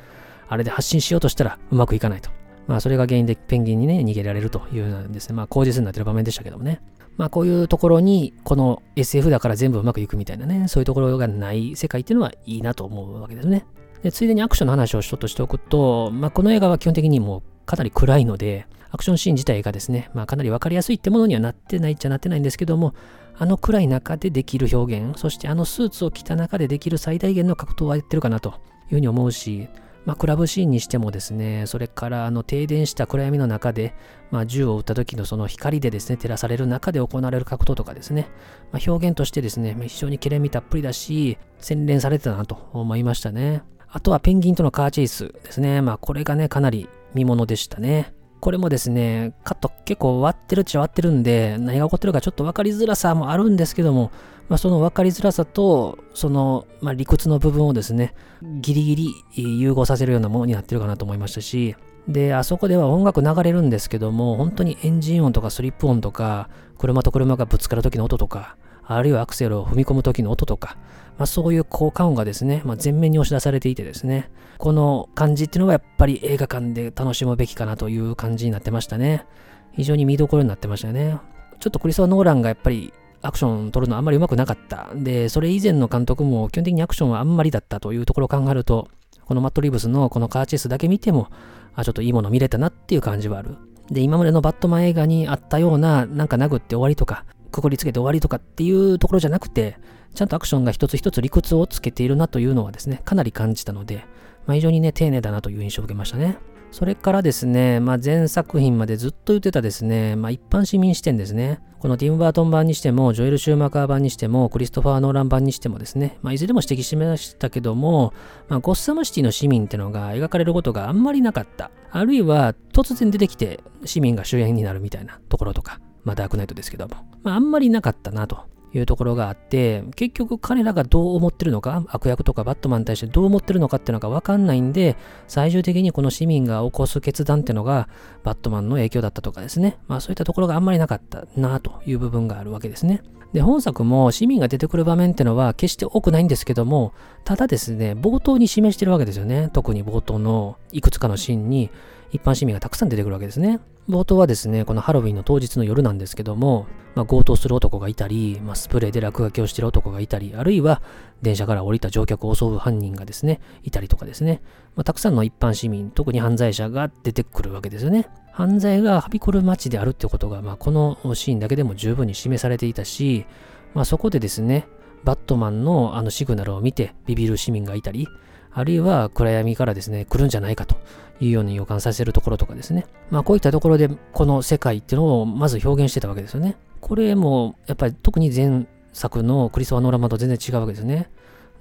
[0.48, 2.30] あれで発進しようとしたらうまくいかないと。
[2.68, 6.80] まあそれが原因でペンギンにね、逃げられるというようなですね、まあ口実になってる場面でしたけどもね。
[7.16, 13.66] まあこういうところに、この SF だから全部うまくいくみたいなね、そういうところがない世界っていうのはいいなと思うわけですね。
[14.02, 22.94] でついでにアクションの話をちょっとしておくと、まあこの映画は基本的にもうかなり暗いので、アクションシーン自体がですね、まあかなりわかりやすいってものにはなってないっちゃなってないんですけども、
[23.38, 28.56] あの暗い中でできる表現、そしてあのスーツを着た中でできる最大限の格闘はやってるかなという
[28.90, 29.68] ふうに思うし、
[30.04, 33.94] まあ、クラブシーンにしてもですね、それからあの停電した暗闇の中で、
[34.30, 38.28] まあ、銃を撃った時のその光でですね、照らされる中で行われる格闘とかですね、
[38.72, 43.62] まあ、表現としてですね、ま非常に綺麗味たっぷりだし、洗練されてたなと思いましたね。
[43.88, 45.82] あとはペンギンとのカーチェイスですね。
[45.82, 48.14] まあこれがね、かなり見物でしたね。
[48.42, 54.10] これもですね、カット結構割ってるっちゃ割ってるんで、何が起こってるかちょっと分かりづらさもあるんですけども、
[54.48, 58.16] まあ、その分かりづらさと、その、まあ、理屈の部分をですね、
[58.60, 58.96] ギリギ
[59.36, 61.76] リ融合させるようなものになってるかなと思いましたし、
[62.08, 70.76] で、あそこでは音楽流れるんですけども、本当にエンジン音とかスリップ音とか、車と車がぶつかる時の音とか、あるいはアクセルを踏み込む時の音とか、
[71.22, 79.24] まあ、そういう効果音がですね、まあ、前面に押し出されていてですね、この感じっていうのがやっぱり映画館で楽しむべきかなという感じになってましたね。
[79.70, 81.20] 非常に見どころになってましたね。
[81.60, 84.88] ちょっとクリストノーランがやっぱりアクション撮るのあんまりうまくなかった。
[84.96, 88.88] で、それ以前の監督も基本的にアクションはあんまりだったというところを考えると、
[89.24, 91.28] このマット・リブスのこのカーチェイスだけ見ても、
[91.76, 93.58] あ、ちょっといいもの見れたなっていう感じはある。
[93.92, 99.76] で、今までのバットマン映画にあったような、なんか殴って終わりとか、くくりつけて終わりとかっていうところじゃなくて、
[100.14, 104.04] ちゃんとアクションが一つ一つ理屈をつけているなというのはですね、かなり感じたので、
[104.46, 106.38] まあ、非常にね、丁寧だなという印象を受けましたね。
[106.70, 111.60] それからですね、まあ、前作品までずっと言ってたですね、まあ、一般市民視点ですね。
[111.80, 118.14] このティム・バートン版にしても、ジョエル・シューマーカー版にしても、クリストファー・ノーラン版にしてもですね、まあ、いずれも指摘しましたけども、
[118.48, 121.70] まあ、ゴッサムシティの市民ってのが描かれることがあんまりなかった。
[121.90, 134.96] あるいは、突然出てきて市民が主演になるみたいなところとか、まあ、ダークナイトですけども、まあ、あんまりなかったなというところがあって、結局彼らがどう思ってるのか、悪役とかバットマンに対してどう思ってるのかっていうのがわかんないんで、
[135.28, 137.88] 最終的にこの市民が起こす決断っていうのが、
[138.22, 139.78] バットマンの影響だったとかですね。
[139.88, 143.02] まあそういったところがあんまりなかったなという部分があるわけですね。
[143.32, 146.92] で、本作も市民が出てくる場面っていうのは決して多くないんですけども、
[147.24, 149.48] ただですね、冒頭に示してるわけですよね。
[149.52, 151.70] 特に冒頭のいくつかのシーンに
[152.10, 153.60] 一般市民がたくさん出てくるわけですね。
[153.88, 160.82] 冒頭はですね、このハロウィンの当日の夜なんですけども、まあ、強盗する男がいたり、まあ、スプレーで落書きをしている男がいたり、あるいは
[161.20, 164.40] 電車から降りた乗客を襲う犯人がですね、いたりとかですね、
[164.76, 168.08] まあ、たくさんの一般市民、特に犯罪者が出てくるわけですよね。
[168.32, 173.26] 犯罪がはびこる街であるってことが、まあ、このシーンだけでも十分に示されていたし、
[173.74, 174.68] まあ、そこでですね、
[175.04, 178.06] バットマンのあのシグナルを見てビビる市民がいたり、
[178.54, 180.76] あるいは暗闇からですね、来るんじゃないかと
[181.20, 182.86] いうように予感させるところとかですね。
[183.10, 186.56] まあこういったところでこの世界っていうのをまず表現してたわけですよね。
[186.80, 191.10] これもやっぱり特に前作のクリストファー・ノーラン版と全然違うわけですね。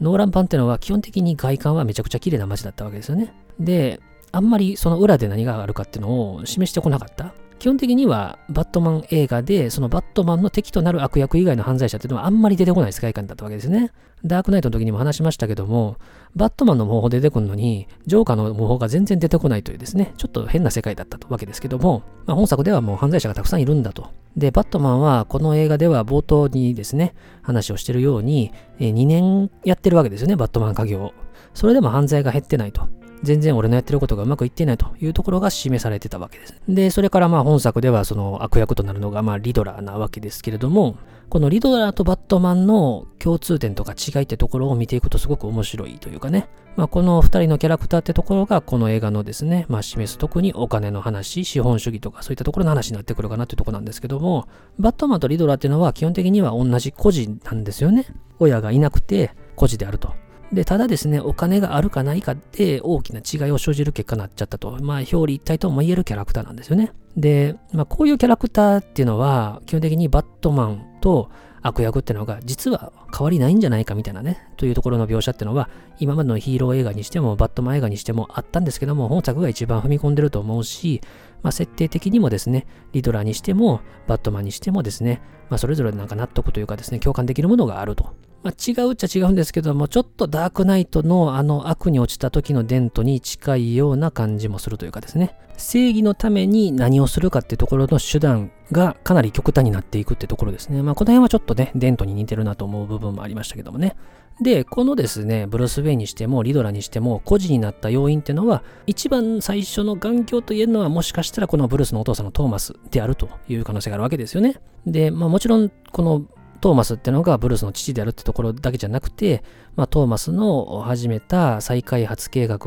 [0.01, 3.34] ノーラン版っていうのは基本的に外観はめちゃくちゃ綺麗な街だったわけですよね。
[3.60, 3.99] で、
[4.32, 7.34] あんまりその裏で何があるかっていうのを示してこなかった。
[7.62, 13.91] 基本的にはバットマン映画で、そのバットマンの敵となる悪役以外の犯罪者っていうのはあんまり出てこない世界観だったわけですね。
[14.26, 15.97] ダークナイトの時にも話しましたけども、
[16.36, 24.10] バットマンの模倣出てくるのに、ジョーカーの模倣が全然出てこないというですね、ちょっと変な世界だったわけですけども、まあ、本作ではもう犯罪者がたくさんいるんだと。
[24.36, 31.13] で、バットマンはこの映画では冒頭にですね、話をしてるように、2年やってるわけですよね、バットマン家業を。
[31.54, 32.89] それでも犯罪が減ってないと。
[33.23, 36.55] 全然俺のやってることがうまくいっていないというところが示されてたわけです。
[36.67, 40.97] で、それからまあ本作ではその悪役となるのがまあリドラーなわけですけれども、
[41.29, 58.07] このリドラーとバットマンの共通点とか違いってところを見ていくとすごく面白いというかね、まあ、この二人のキャラクターってところがこの映画のですね、まあ、示す特にお金の話、資本主義とかそういったところの話になってくるかなっていうところなんですけども、バットマンとリドラーっていうのは基本的には同じ孤児なんですよね。
[58.39, 60.20] 親がいなくて孤児であると。
[60.53, 64.77] で、ただですね、お金があるかないかで大きな違いを生じる結果になっちゃったと。
[64.81, 66.91] まあ、表裏一体とも言えるキャラクターなんですよね。
[67.15, 71.29] で、まあ、こういうキャラクターっていうのは、基本的にバットマンと
[71.61, 81.01] 悪役っていうのが実は変わりないんじゃないかみたいなね、というところの描写っていうのは、今までのヒーロー映画にしても、バットマン映画にしてもあったんですけども、本作が一番踏み込んでると思うし、
[81.43, 100.82] まあ、設定的にもですね、リドラーにしても、バットマンにしてもですね、まあ、それぞれなんか納得というかですね、共感できるものがあるとまあ、違うっちゃ違うんですけども、ちょっとダークナイトのあの悪に落ちた時のデントに近いような感じもするというかですね、正義のために何をするかっていうところの手段がかなり極端になっていくってところですね。
[100.82, 103.95] まあ、この辺はちょっとね、デントに似てるなと思う部分もありましたけどもね。
[104.41, 114.56] で、このですね、ブルース・ウェイにしても、リドラにしても、孤児になった要因っていうのは、一番最初の眼鏡と言えるのは、もしかしたらこのブルースのお父さんのトーマスであるという可能性があるわけですよね。
[114.88, 116.25] で、まあもちろん、この
[116.62, 119.43] トーマスってのがブルースの父であるってところだけじゃなくて、
[119.76, 122.60] まあ、トーマスの始めた再開発計画、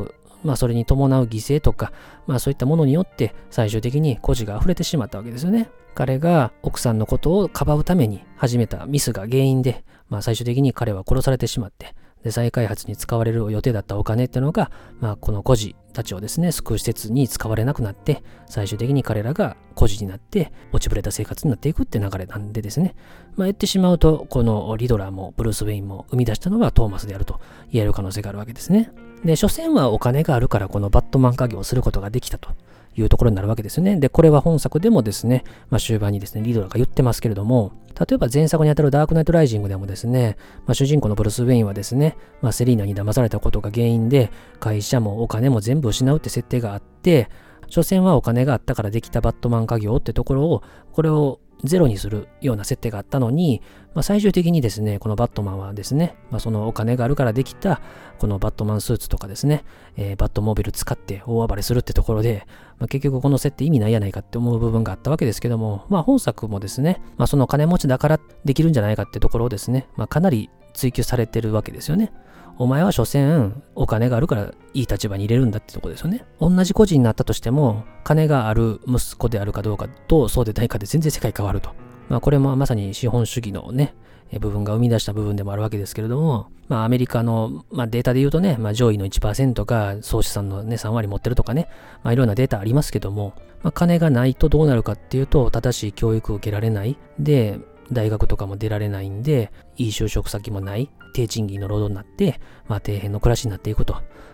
[0.43, 1.93] まあ、それに伴う犠牲とか、
[2.27, 5.69] まあ、そういったものによって最終的に孤児が溢れてしまったわけですよね。
[5.95, 22.95] 彼が奥さんのことをかばうために始めたミスが原因で、まあ、最終的に彼は殺されてしまって、で再開発に使われる予定だったお金っていうのが、まあ、この孤児たちをですね、救う施設に使われなくなって、最終的に彼らが孤児になって、落ちぶれた生活になっていくって流れなんでですね、
[23.35, 27.39] まあ、言ってしまうと、このリドラーもブルース・ウェインも生み出したのはトーマスであると
[27.71, 28.89] 言える可能性があるわけですね。
[29.23, 32.49] で、所詮はお金があるからこのバットマン家業をすることができたと
[32.95, 33.97] いうところになるわけですね。
[33.97, 47.29] で、これは本作でもですね、まあ、終盤にですね、リードラが言ってますけれども、例えば前作にあたるダークナイトライジングでもですね、まあ、主人公のブルース・ウェインはですね、まあ、セリーナに騙されたことが原因で、会社もお金も全部失うって設定があって、
[47.67, 53.61] 所詮はお金があったからできたバットマン家業ってところを、これをゼロにするような設定があったのに、
[53.95, 57.81] まあ、最終的にですね、このバットマンはですね、まあ、そのお金があるからできた、
[58.19, 59.63] このバットマンスーツとかですね、
[59.95, 62.45] えー、バットモービル使って大暴れするってところで、
[62.77, 72.11] まあ、結局この設定意味ないやないかって思う部分があったわけですけども、まあ本作もですね、まあその金持ちだからできるんじゃないかってところをですね、まあかなり追求されてるわけですよね。
[72.57, 76.25] お前は所詮お金があるからいい立場に入れるんだってとこですよね。
[76.39, 81.71] 同じ個人になったとしても、金がある息子であるかどうかとそうでないかで全然世界変わると。
[82.09, 83.93] まあこれもまさに資本主義のね、
[84.39, 91.69] 部分が生み出した部分でもあるわけですけれども、まあアメリカの、まあ、データで言うとね、まあ上位の1%が総資産のね3割持ってるとかね、
[92.03, 96.97] まあいろんなデータありますけども、まあ金がないとどうなるかっていうと、正しい教育を受けられない。
[97.19, 97.59] で、
[97.91, 103.93] 大学とかも出られないんで、いい就職先もない、低賃金の労働になって、まあ底辺の暮らしになっていくと。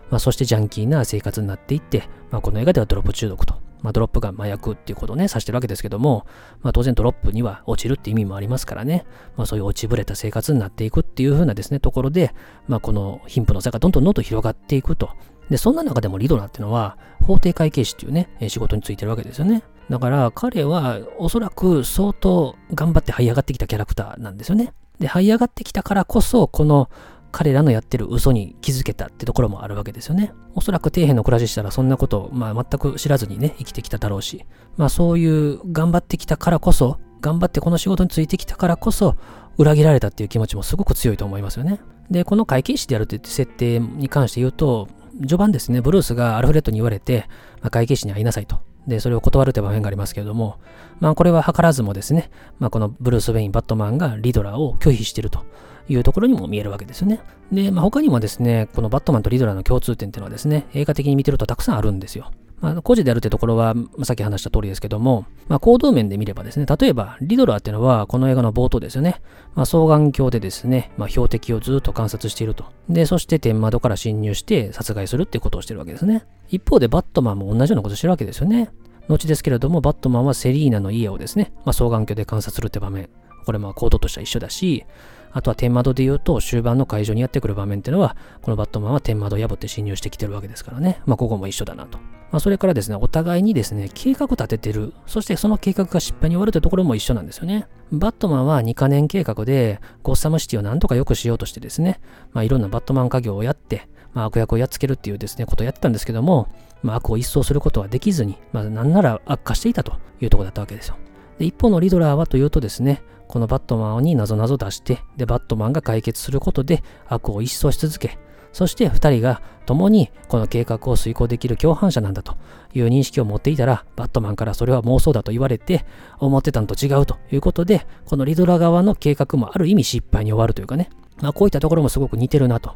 [0.09, 3.55] まあそしてジャンキーな生活になっていって、まあこの映画ではドロップ中毒と。
[3.81, 6.25] まあドロップが麻薬っていうことをね、指してるわけですけども、
[6.61, 9.05] まあ当然ドロップには落ちるって意味もありますからね、
[9.37, 12.33] まあそういう落ちぶれた生活になっていくっていう風なですね、ところで、
[12.67, 15.09] まあこの貧富の差がどんどんどんどん広がっていくと。
[15.49, 19.63] で、そんな中でもリドラーっていうのは、法定会計士っていうね、仕事についてるわけですよね。
[19.89, 24.73] だから彼はおそらく相当頑張って這い上がってきたキャラクターなんですよね。
[24.99, 26.89] で、這い上がってきたからこそ、この
[27.31, 30.33] 彼らのやってる嘘に気づけたってところもあるわけですよね。
[30.53, 34.45] おそらく底辺の暮らししたらそんなことを、まあ、全く知らずにね、生きてきただろうし、
[34.77, 39.15] まあそういう頑張ってきたからこそ、頑張ってこの仕事についてきたからこそ、
[39.57, 41.79] 裏切られたっていう気持ちもすごく強いと思いますよね。
[42.09, 44.87] で、この会計士であるって設定に関して言うと、
[45.19, 47.25] 序盤ですね、ブルースがアルフレッドに言われて、
[47.61, 48.59] まあ、会計士に会いなさいと。
[48.87, 50.57] で、それを断るという場面がありますけれども、
[50.99, 55.45] まあこれは図らずもですね、まあこのブルース・ウェイン・バットマンがリドラーを拒否していると
[55.89, 57.21] いうところにも見えるわけですよね。
[57.51, 62.31] で、まあ、他にもですね、このバットマンとリドラーの共通点っていうのはですね、映画的に見てるとたくさんあるんですよ。
[62.61, 69.19] まあ、個人であるってところは、まあ、さっき話した通りですけども、まあ、行動面で見ればですね、例えば、リドラーっていうのは、この映画の冒頭ですよね、
[69.55, 72.65] まあ、双眼鏡でですね、まあ、標的をずっと観察していると。
[72.87, 76.23] で、そして天窓から侵入して殺害するっていうことをしてるわけですね。
[76.49, 78.69] 一方で、バットマンも同じようなことしてるわけですよね。
[79.07, 83.09] 後ですけれども、バットマンはセリーナの家をですね、まあ、双眼鏡で観察するって場面、
[83.45, 84.85] これまあ行動としては一緒だし、
[85.33, 91.01] あとは天窓で言うと終盤の会場にやってくる場面っていうのは、このバットマンは天窓を破って侵入してきてるわけですからね。
[91.05, 91.97] まあここも一緒だなと。
[91.97, 94.93] まあそれからですね、お互いにですね、計画立ててる。
[95.05, 97.67] そしてその計画が失敗に終わるというところも一緒なんですよね。
[97.91, 101.99] バットマンは2カ年計画でゴッサムシティをなんとか良くしようとしてですね、
[102.33, 106.47] まあいろんなバットマン家業をやって、まあ悪役をやっつけるっていうですね、ことをやってたんですけども、
[106.83, 110.95] まあ悪を一掃することはできずに、まあなんなら悪化していたというところだったわけですよ。
[111.39, 113.01] で一方のリドラーはというとですね、
[113.31, 118.19] このバットマンに謎々出して、で、バットマンが解決することで悪を一掃し続け、
[118.51, 122.35] そして二人が共にこの計画を遂行できる共犯者なんだと
[122.73, 125.85] いう認識を持っていたら、バットマンからそれは妄想だと言われて、
[126.19, 130.89] 思ってたのと違うということで、このリドラ側の計画もある意味失敗に終わるというかね、
[131.21, 132.75] まあこういったところもすごく似てるなと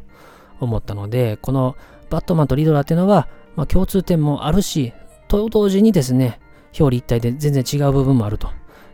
[0.58, 1.76] 思ったので、この
[2.08, 4.94] バットマンとリドラっていうのは、まあ共通点もあるし、
[5.28, 8.48] と同時にですね、表裏一体で全然違う部分もあると。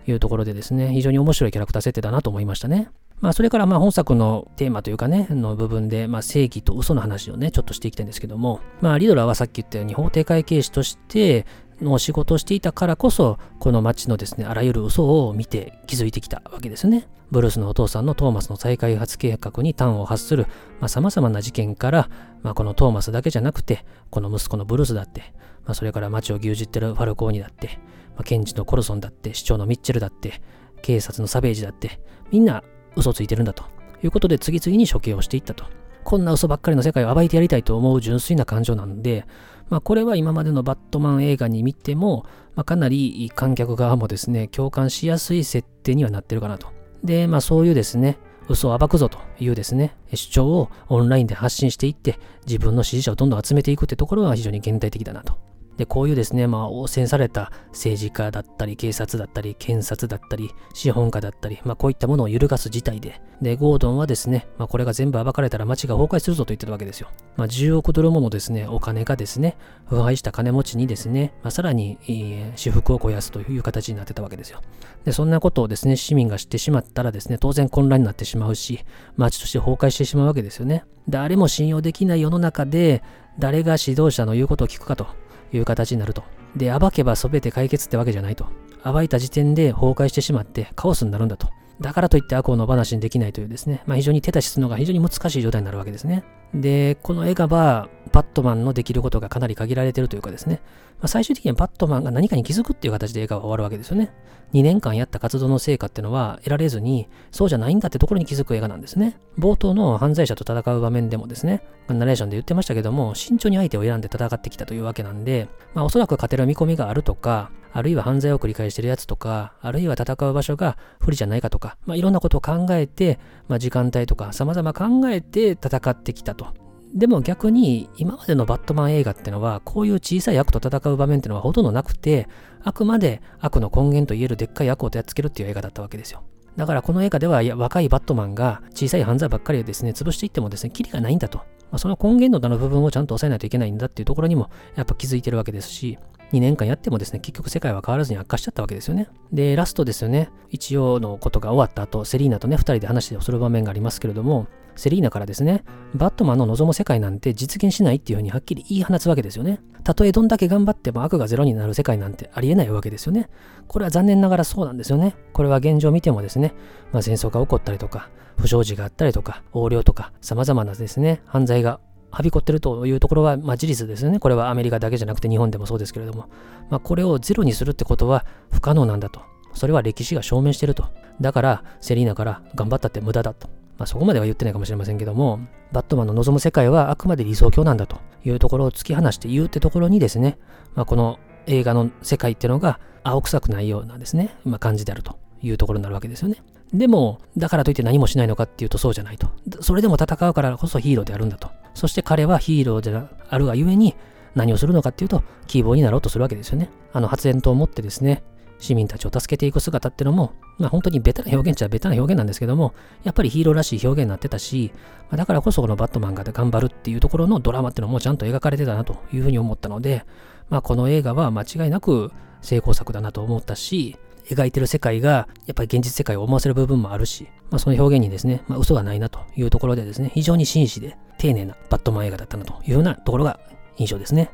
[0.06, 2.88] いうところでですね、非常に面白いキャラクター設定だなと思いましたね。
[3.20, 11.46] まあ、それからまあ本作のテーマというかね、の部分で、まあ、正義と嘘の話をね、ちょっとしていきたいんですけども、まあ、リドラーはさっき言ったように法廷会計士として
[11.80, 17.06] の仕事をしていたからこそ、この街のですね、あらゆる嘘を見て気づいてきたわけですね。
[17.30, 20.46] ブルースのお父さんのトーマスの再開発計画に端を発する、
[20.80, 22.10] まあ、様々な事件から、
[22.42, 25.32] まあ、このトーマスだけじゃなくて、この息子のブルースだって、
[25.64, 27.78] まあ、それから街を牛耳ってるファルコーニだって、
[28.14, 30.42] まあ、検事のコルソンだって、市長のミッチェルだって、
[30.82, 32.00] 警察のサベージだって、
[32.30, 32.62] みんな
[32.96, 33.64] 嘘ついてるんだと
[34.02, 35.64] いうことで次々に処刑をしていったと。
[36.04, 39.24] こんな嘘ばっかりの世界を暴いてやりたいと思う純粋な感情なんで、
[39.70, 46.68] まあ、これは今までのバットマン映画に見ても、まあ、かなり観客側もですね、共感しやすい設定にはなってるかなと。
[47.04, 55.38] で、まあそういうですね、嘘を暴くぞというですね、主張をオンラインで発信していって、自分の支持者をどんどん集めていくってところは非常に現代的だなと。
[55.82, 67.08] で、こういうですね、まあ、汚染された政治家だったり、警察だったり、検察だったり、資本家だったり、まあ、こういったものを揺るがす事態で、で、ゴードンはですね、まあ、これが全部暴かれたら街が崩壊するぞと言ってたわけですよ。
[67.36, 69.56] まあ、10億ドルものですね、お金がですね、
[69.86, 74.60] 腐敗した金持ちにですね、まあ、さらに、えー、私服を肥やすという形になってたわけですよ。
[75.04, 78.84] で、そんなことをですね、市民が知ってしまったらですね、当然混乱になってしまうし、
[79.16, 80.84] 街として崩壊してしまうわけですよね。
[81.08, 83.02] 誰も信用できない世の中で、
[83.40, 85.06] 誰が指導者の言うことを聞くかと
[85.52, 86.22] いう形になると。
[86.56, 88.46] で、暴けば全て解決ってわけじゃないと。
[88.84, 91.48] 暴いた時点で崩壊してしまってカオスになるんだと。
[91.82, 96.24] だからといって悪を野放しにできないというですね、まあ、非常に手出しするのが非常に難しい状態になるわけですね。
[96.54, 100.60] で、この映画は、バットマンのできることがかなり限られてるというかですね、
[101.00, 104.12] まあ、最終的にはバットマンが何かに気づくっていう形で映画は終わるわけですよね。
[104.52, 109.18] 2年間やった活動の成果っていうのは得られずに、そうじゃないんだってところに気づく映画なんですね。
[109.38, 123.18] 冒頭の犯罪者と戦う場面でもですね、ナレーションで言ってましたけども、慎重に相手を選んで戦ってきたというわけなんで、まあ、おそらく勝てる見込みがあるとか、あるいは犯罪を繰り返してるやつとか、あるいは戦う場所が不利じゃないかとか、まあ、いろんなことを考えて、
[123.48, 126.54] まあ、時間帯とか様々考えて戦ってきたと。
[126.94, 132.28] でも逆に今までのバットマン映画ってのはこういう小さい悪と戦う場面ってのはほとんどなくて
[132.62, 136.22] あくまで悪の根源と言えるでっかい悪をやっつけるっていう映画だったわけですよ。
[136.56, 141.38] だからこの映画では若いバットマンが小さい犯罪ばっかりをですね潰していってもですねキリがないんだと。
[141.38, 145.98] まあ、その根源のの部分をちゃんと抑えないといけないんだっていうところにもやっぱ気づいてるわけですし
[146.32, 149.08] 2年間やってもですね、結局世界は変わらずに悪化しちゃったわけですよね。
[149.32, 150.30] で、ラストですよね。
[150.50, 155.64] 一応のことが終わった後、セリーナとね、2人で話をする場面がありますけれども、セリーナからですね、
[155.94, 159.60] バットマンの望む世界なんて実現しないっていうふうにはっきり言い放つわけですよね。
[159.84, 163.28] たとえどんだけ頑張っても悪がゼロになる世界なんてありえないわけですよね。
[163.68, 165.14] これは残念ながらそうなんですよね。
[165.32, 166.54] これは現状見てもですね、
[166.92, 168.08] まあ、戦争が起こったりとか、
[168.38, 171.80] 不祥事があったりとか、横領とか、様々なですね、犯罪が
[172.12, 174.20] はびこってるというところは、まあ、事実ですよね。
[174.20, 176.28] これはアメリカだけじゃなくて日本でもそうですけれども、
[176.70, 179.20] まあ、これをゼロにするってことは不可能なんだと。
[179.54, 180.84] それは歴史が証明してると。
[181.20, 183.48] だから、セリーナから頑張ったって無駄だと。
[183.78, 185.40] まあ、そこまでは言ってないかもしれませんけども、
[185.72, 190.38] バットマンの望む世界はあくまで理想郷なんだというところを突き放して言うってところにですね、
[190.74, 196.36] まあ、この映画の世界ってのが青臭くないようなですね、まあ、感じであるというところになるわけですよね。
[196.72, 199.28] でも、だからといって何もしないのかっていうとそうじゃないと。
[199.60, 201.50] それでも戦うからこそヒーローであるんだと。
[201.74, 202.94] そして彼はヒーローで
[203.28, 203.94] あるがゆえに
[204.34, 206.70] 何をするのかっていうと、希望になろうとするわけですよね。
[206.92, 208.22] あの発煙筒を持ってですね、
[208.58, 214.72] 市民たちを助けていく姿っていうのも、まあ本当にベタな表現っちゃベタな表現なんですけども、やっぱりヒーローらしい表現になってたし、
[215.10, 220.04] だからこそこのバットマンが頑張るっていうところのドラマっていうのもちゃんと描かれてたなというふうに思ったので、
[220.48, 223.96] まあこの映画は間違いなく成功作だなと思ったし、
[224.30, 233.38] 描いてる世界がやっぱり現実世界を思わせる部分もあるし、まあ、その表現にですね、まあ、嘘がないなというところでですね、非常に真摯で丁寧なバットマン映画だったなというようなところが
[233.76, 234.30] 印象ですね。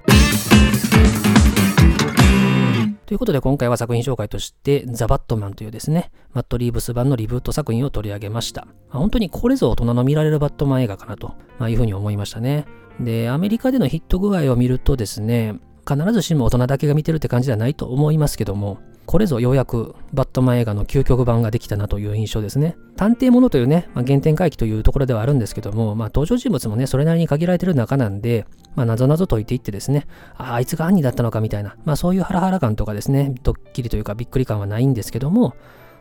[3.07, 8.66] ということで今回は作品紹介としてザ・バットマンというですね、マット・リーブス版のリブート作品を取り上げました。
[8.66, 12.66] まあ、本当にこれぞ大人の見られるバットマン映画かなと、まあ、いうふうに思いましたね。
[13.01, 15.55] で、アメリカでのヒット具合を見るとですね、
[15.89, 22.76] 必ずしも大人だけが見てるって感じではないと思いますけども、これぞようやくバットマン映画の究極版ができたなという印象ですね。
[22.94, 28.44] 探偵ものというね、まあ、原点回帰というところではあるんですけども、まあ、登場人物もね、それなりに限られてる中なんで、
[28.74, 30.06] まあ、謎々解いていってですね、
[30.36, 35.56] ああいつが犯人だったのかみたいな、まあ、そういうハラハラ感とかですね、ドッキリというかびっくり感はないんですけども、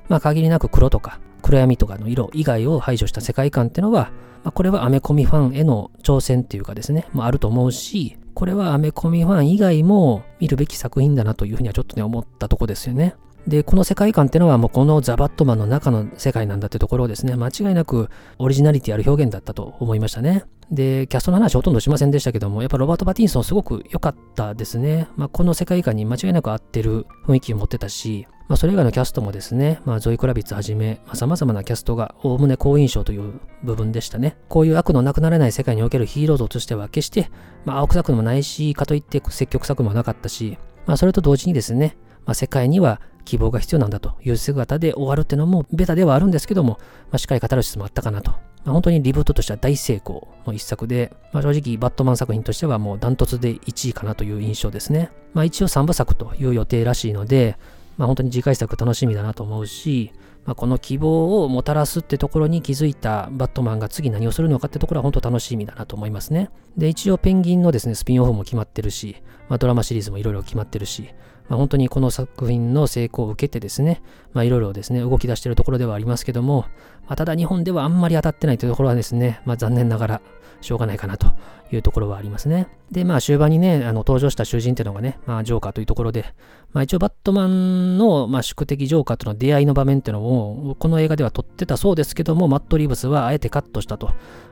[0.10, 4.12] まあ、限りなく黒とか暗闇とかの色以外を排除した世界観っていうのは、
[4.44, 13.16] まあ、これはアメコミファンへの挑戦っていうかですね、まあ、あると思うし、これはアメコミファン以外も見るべき作品だなというふうにはちょっとね思ったとこですよね。
[13.48, 20.44] で、この世界観ってのはもうこのザ・バットマンの中の世界なんだってところをですね、間違いなくオリジナリティある表現だったと思いましたね。
[20.70, 25.08] で、キャストの話ほとんどしませんでしたけども、やっぱロバート・パティンソンすごく良かったですね。
[25.16, 34.38] まあ、この世界観に間違いなく合ってる雰囲気を持ってたし、まあ、それ以外のキャストもですね、まあ、ゾイ・クラビッツはじめ、まあ、様々なキャストがおおむね好印象という部分でしたね。
[34.48, 37.30] こういう悪のなくなれない世界におけるヒーロー像としては決して、
[37.66, 46.80] まあ、青臭くもないし、かといって積極臭くもなかったし、まあ、それと同時にですね、まあ、世界には希望が必要なんだという姿で終わるっていうのもベタではあるんですけども、
[47.12, 48.32] まあ、しっかりカタルシスもあったかなと。
[48.32, 55.12] まあ、本当にリブートとしては大成功の一作で、まあ、正直バットマン作品としてはもうダントツで1位かなという印象ですね。
[55.34, 57.58] まあ、一応3部作という予定らしいので、
[57.98, 60.12] まあ、本当に次回作楽しみだなと思うし、
[60.46, 66.50] まあ、この希望をもたらすってところに気づいたバットマンが次何をするのかってところは本当楽しみだなと思いますね。
[66.78, 69.18] で、一応ペンギンのですね、スピンオフも決まってるし、
[69.50, 71.10] まあ、ドラマシリーズもいろいろ決まってるし、
[71.50, 74.02] まあ、本当にこの作品の成功を受けてですね、
[74.34, 76.66] まあ、いろいろですね、動き出してるところではありますけども、
[77.08, 80.22] まあ、ただ日本ではあんまり当たってないというところはですね、まあ、残念ながら
[80.62, 81.28] しょうがないかなと
[81.72, 82.68] いうところはありますね。
[82.92, 86.34] で、まあ終盤にね、あの登場した囚人っていうのがね、まあジョーカーというところで、
[86.74, 94.08] まあ一応バットマンの、まあ、宿敵ジョーカーとの出会いの場面っていうのを、この映画では撮ってたそうですけども、マット・リーブスはあえてカットしたと、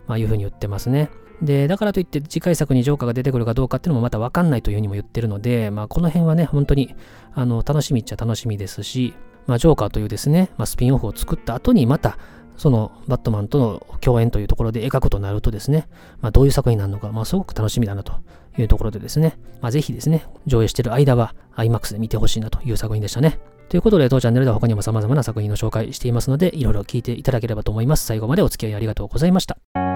[0.08, 1.10] まあ、いうふうに言ってますね。
[1.42, 6.96] で、だからといって次回作にジョーカーが出てくるかどうかっていうのもまたわかんないというふうにも言ってるので、まあこの辺はね、本当に
[7.34, 9.14] あの楽しみっちゃ楽しみですし、
[9.48, 12.18] まあジョーカーというですね、まあ、スピンオフを作った後にまた
[12.58, 15.88] そのバットマンとの共演というところで描くとなるとですね、
[16.22, 18.14] まあ、どういう作品になるのか、まあ、すごく楽しみだなと
[18.58, 23.40] いうところでですね、まあ、ぜひですね、上映している間は IMAX で見てほしいなという作品でしたね。
[23.70, 28.06] ということで、当チャンネルでは他にも様々な作品の紹介していますので、いろいろ聞いていただければと思います。
[28.06, 29.95] 最後までお付き合いありがとうございました。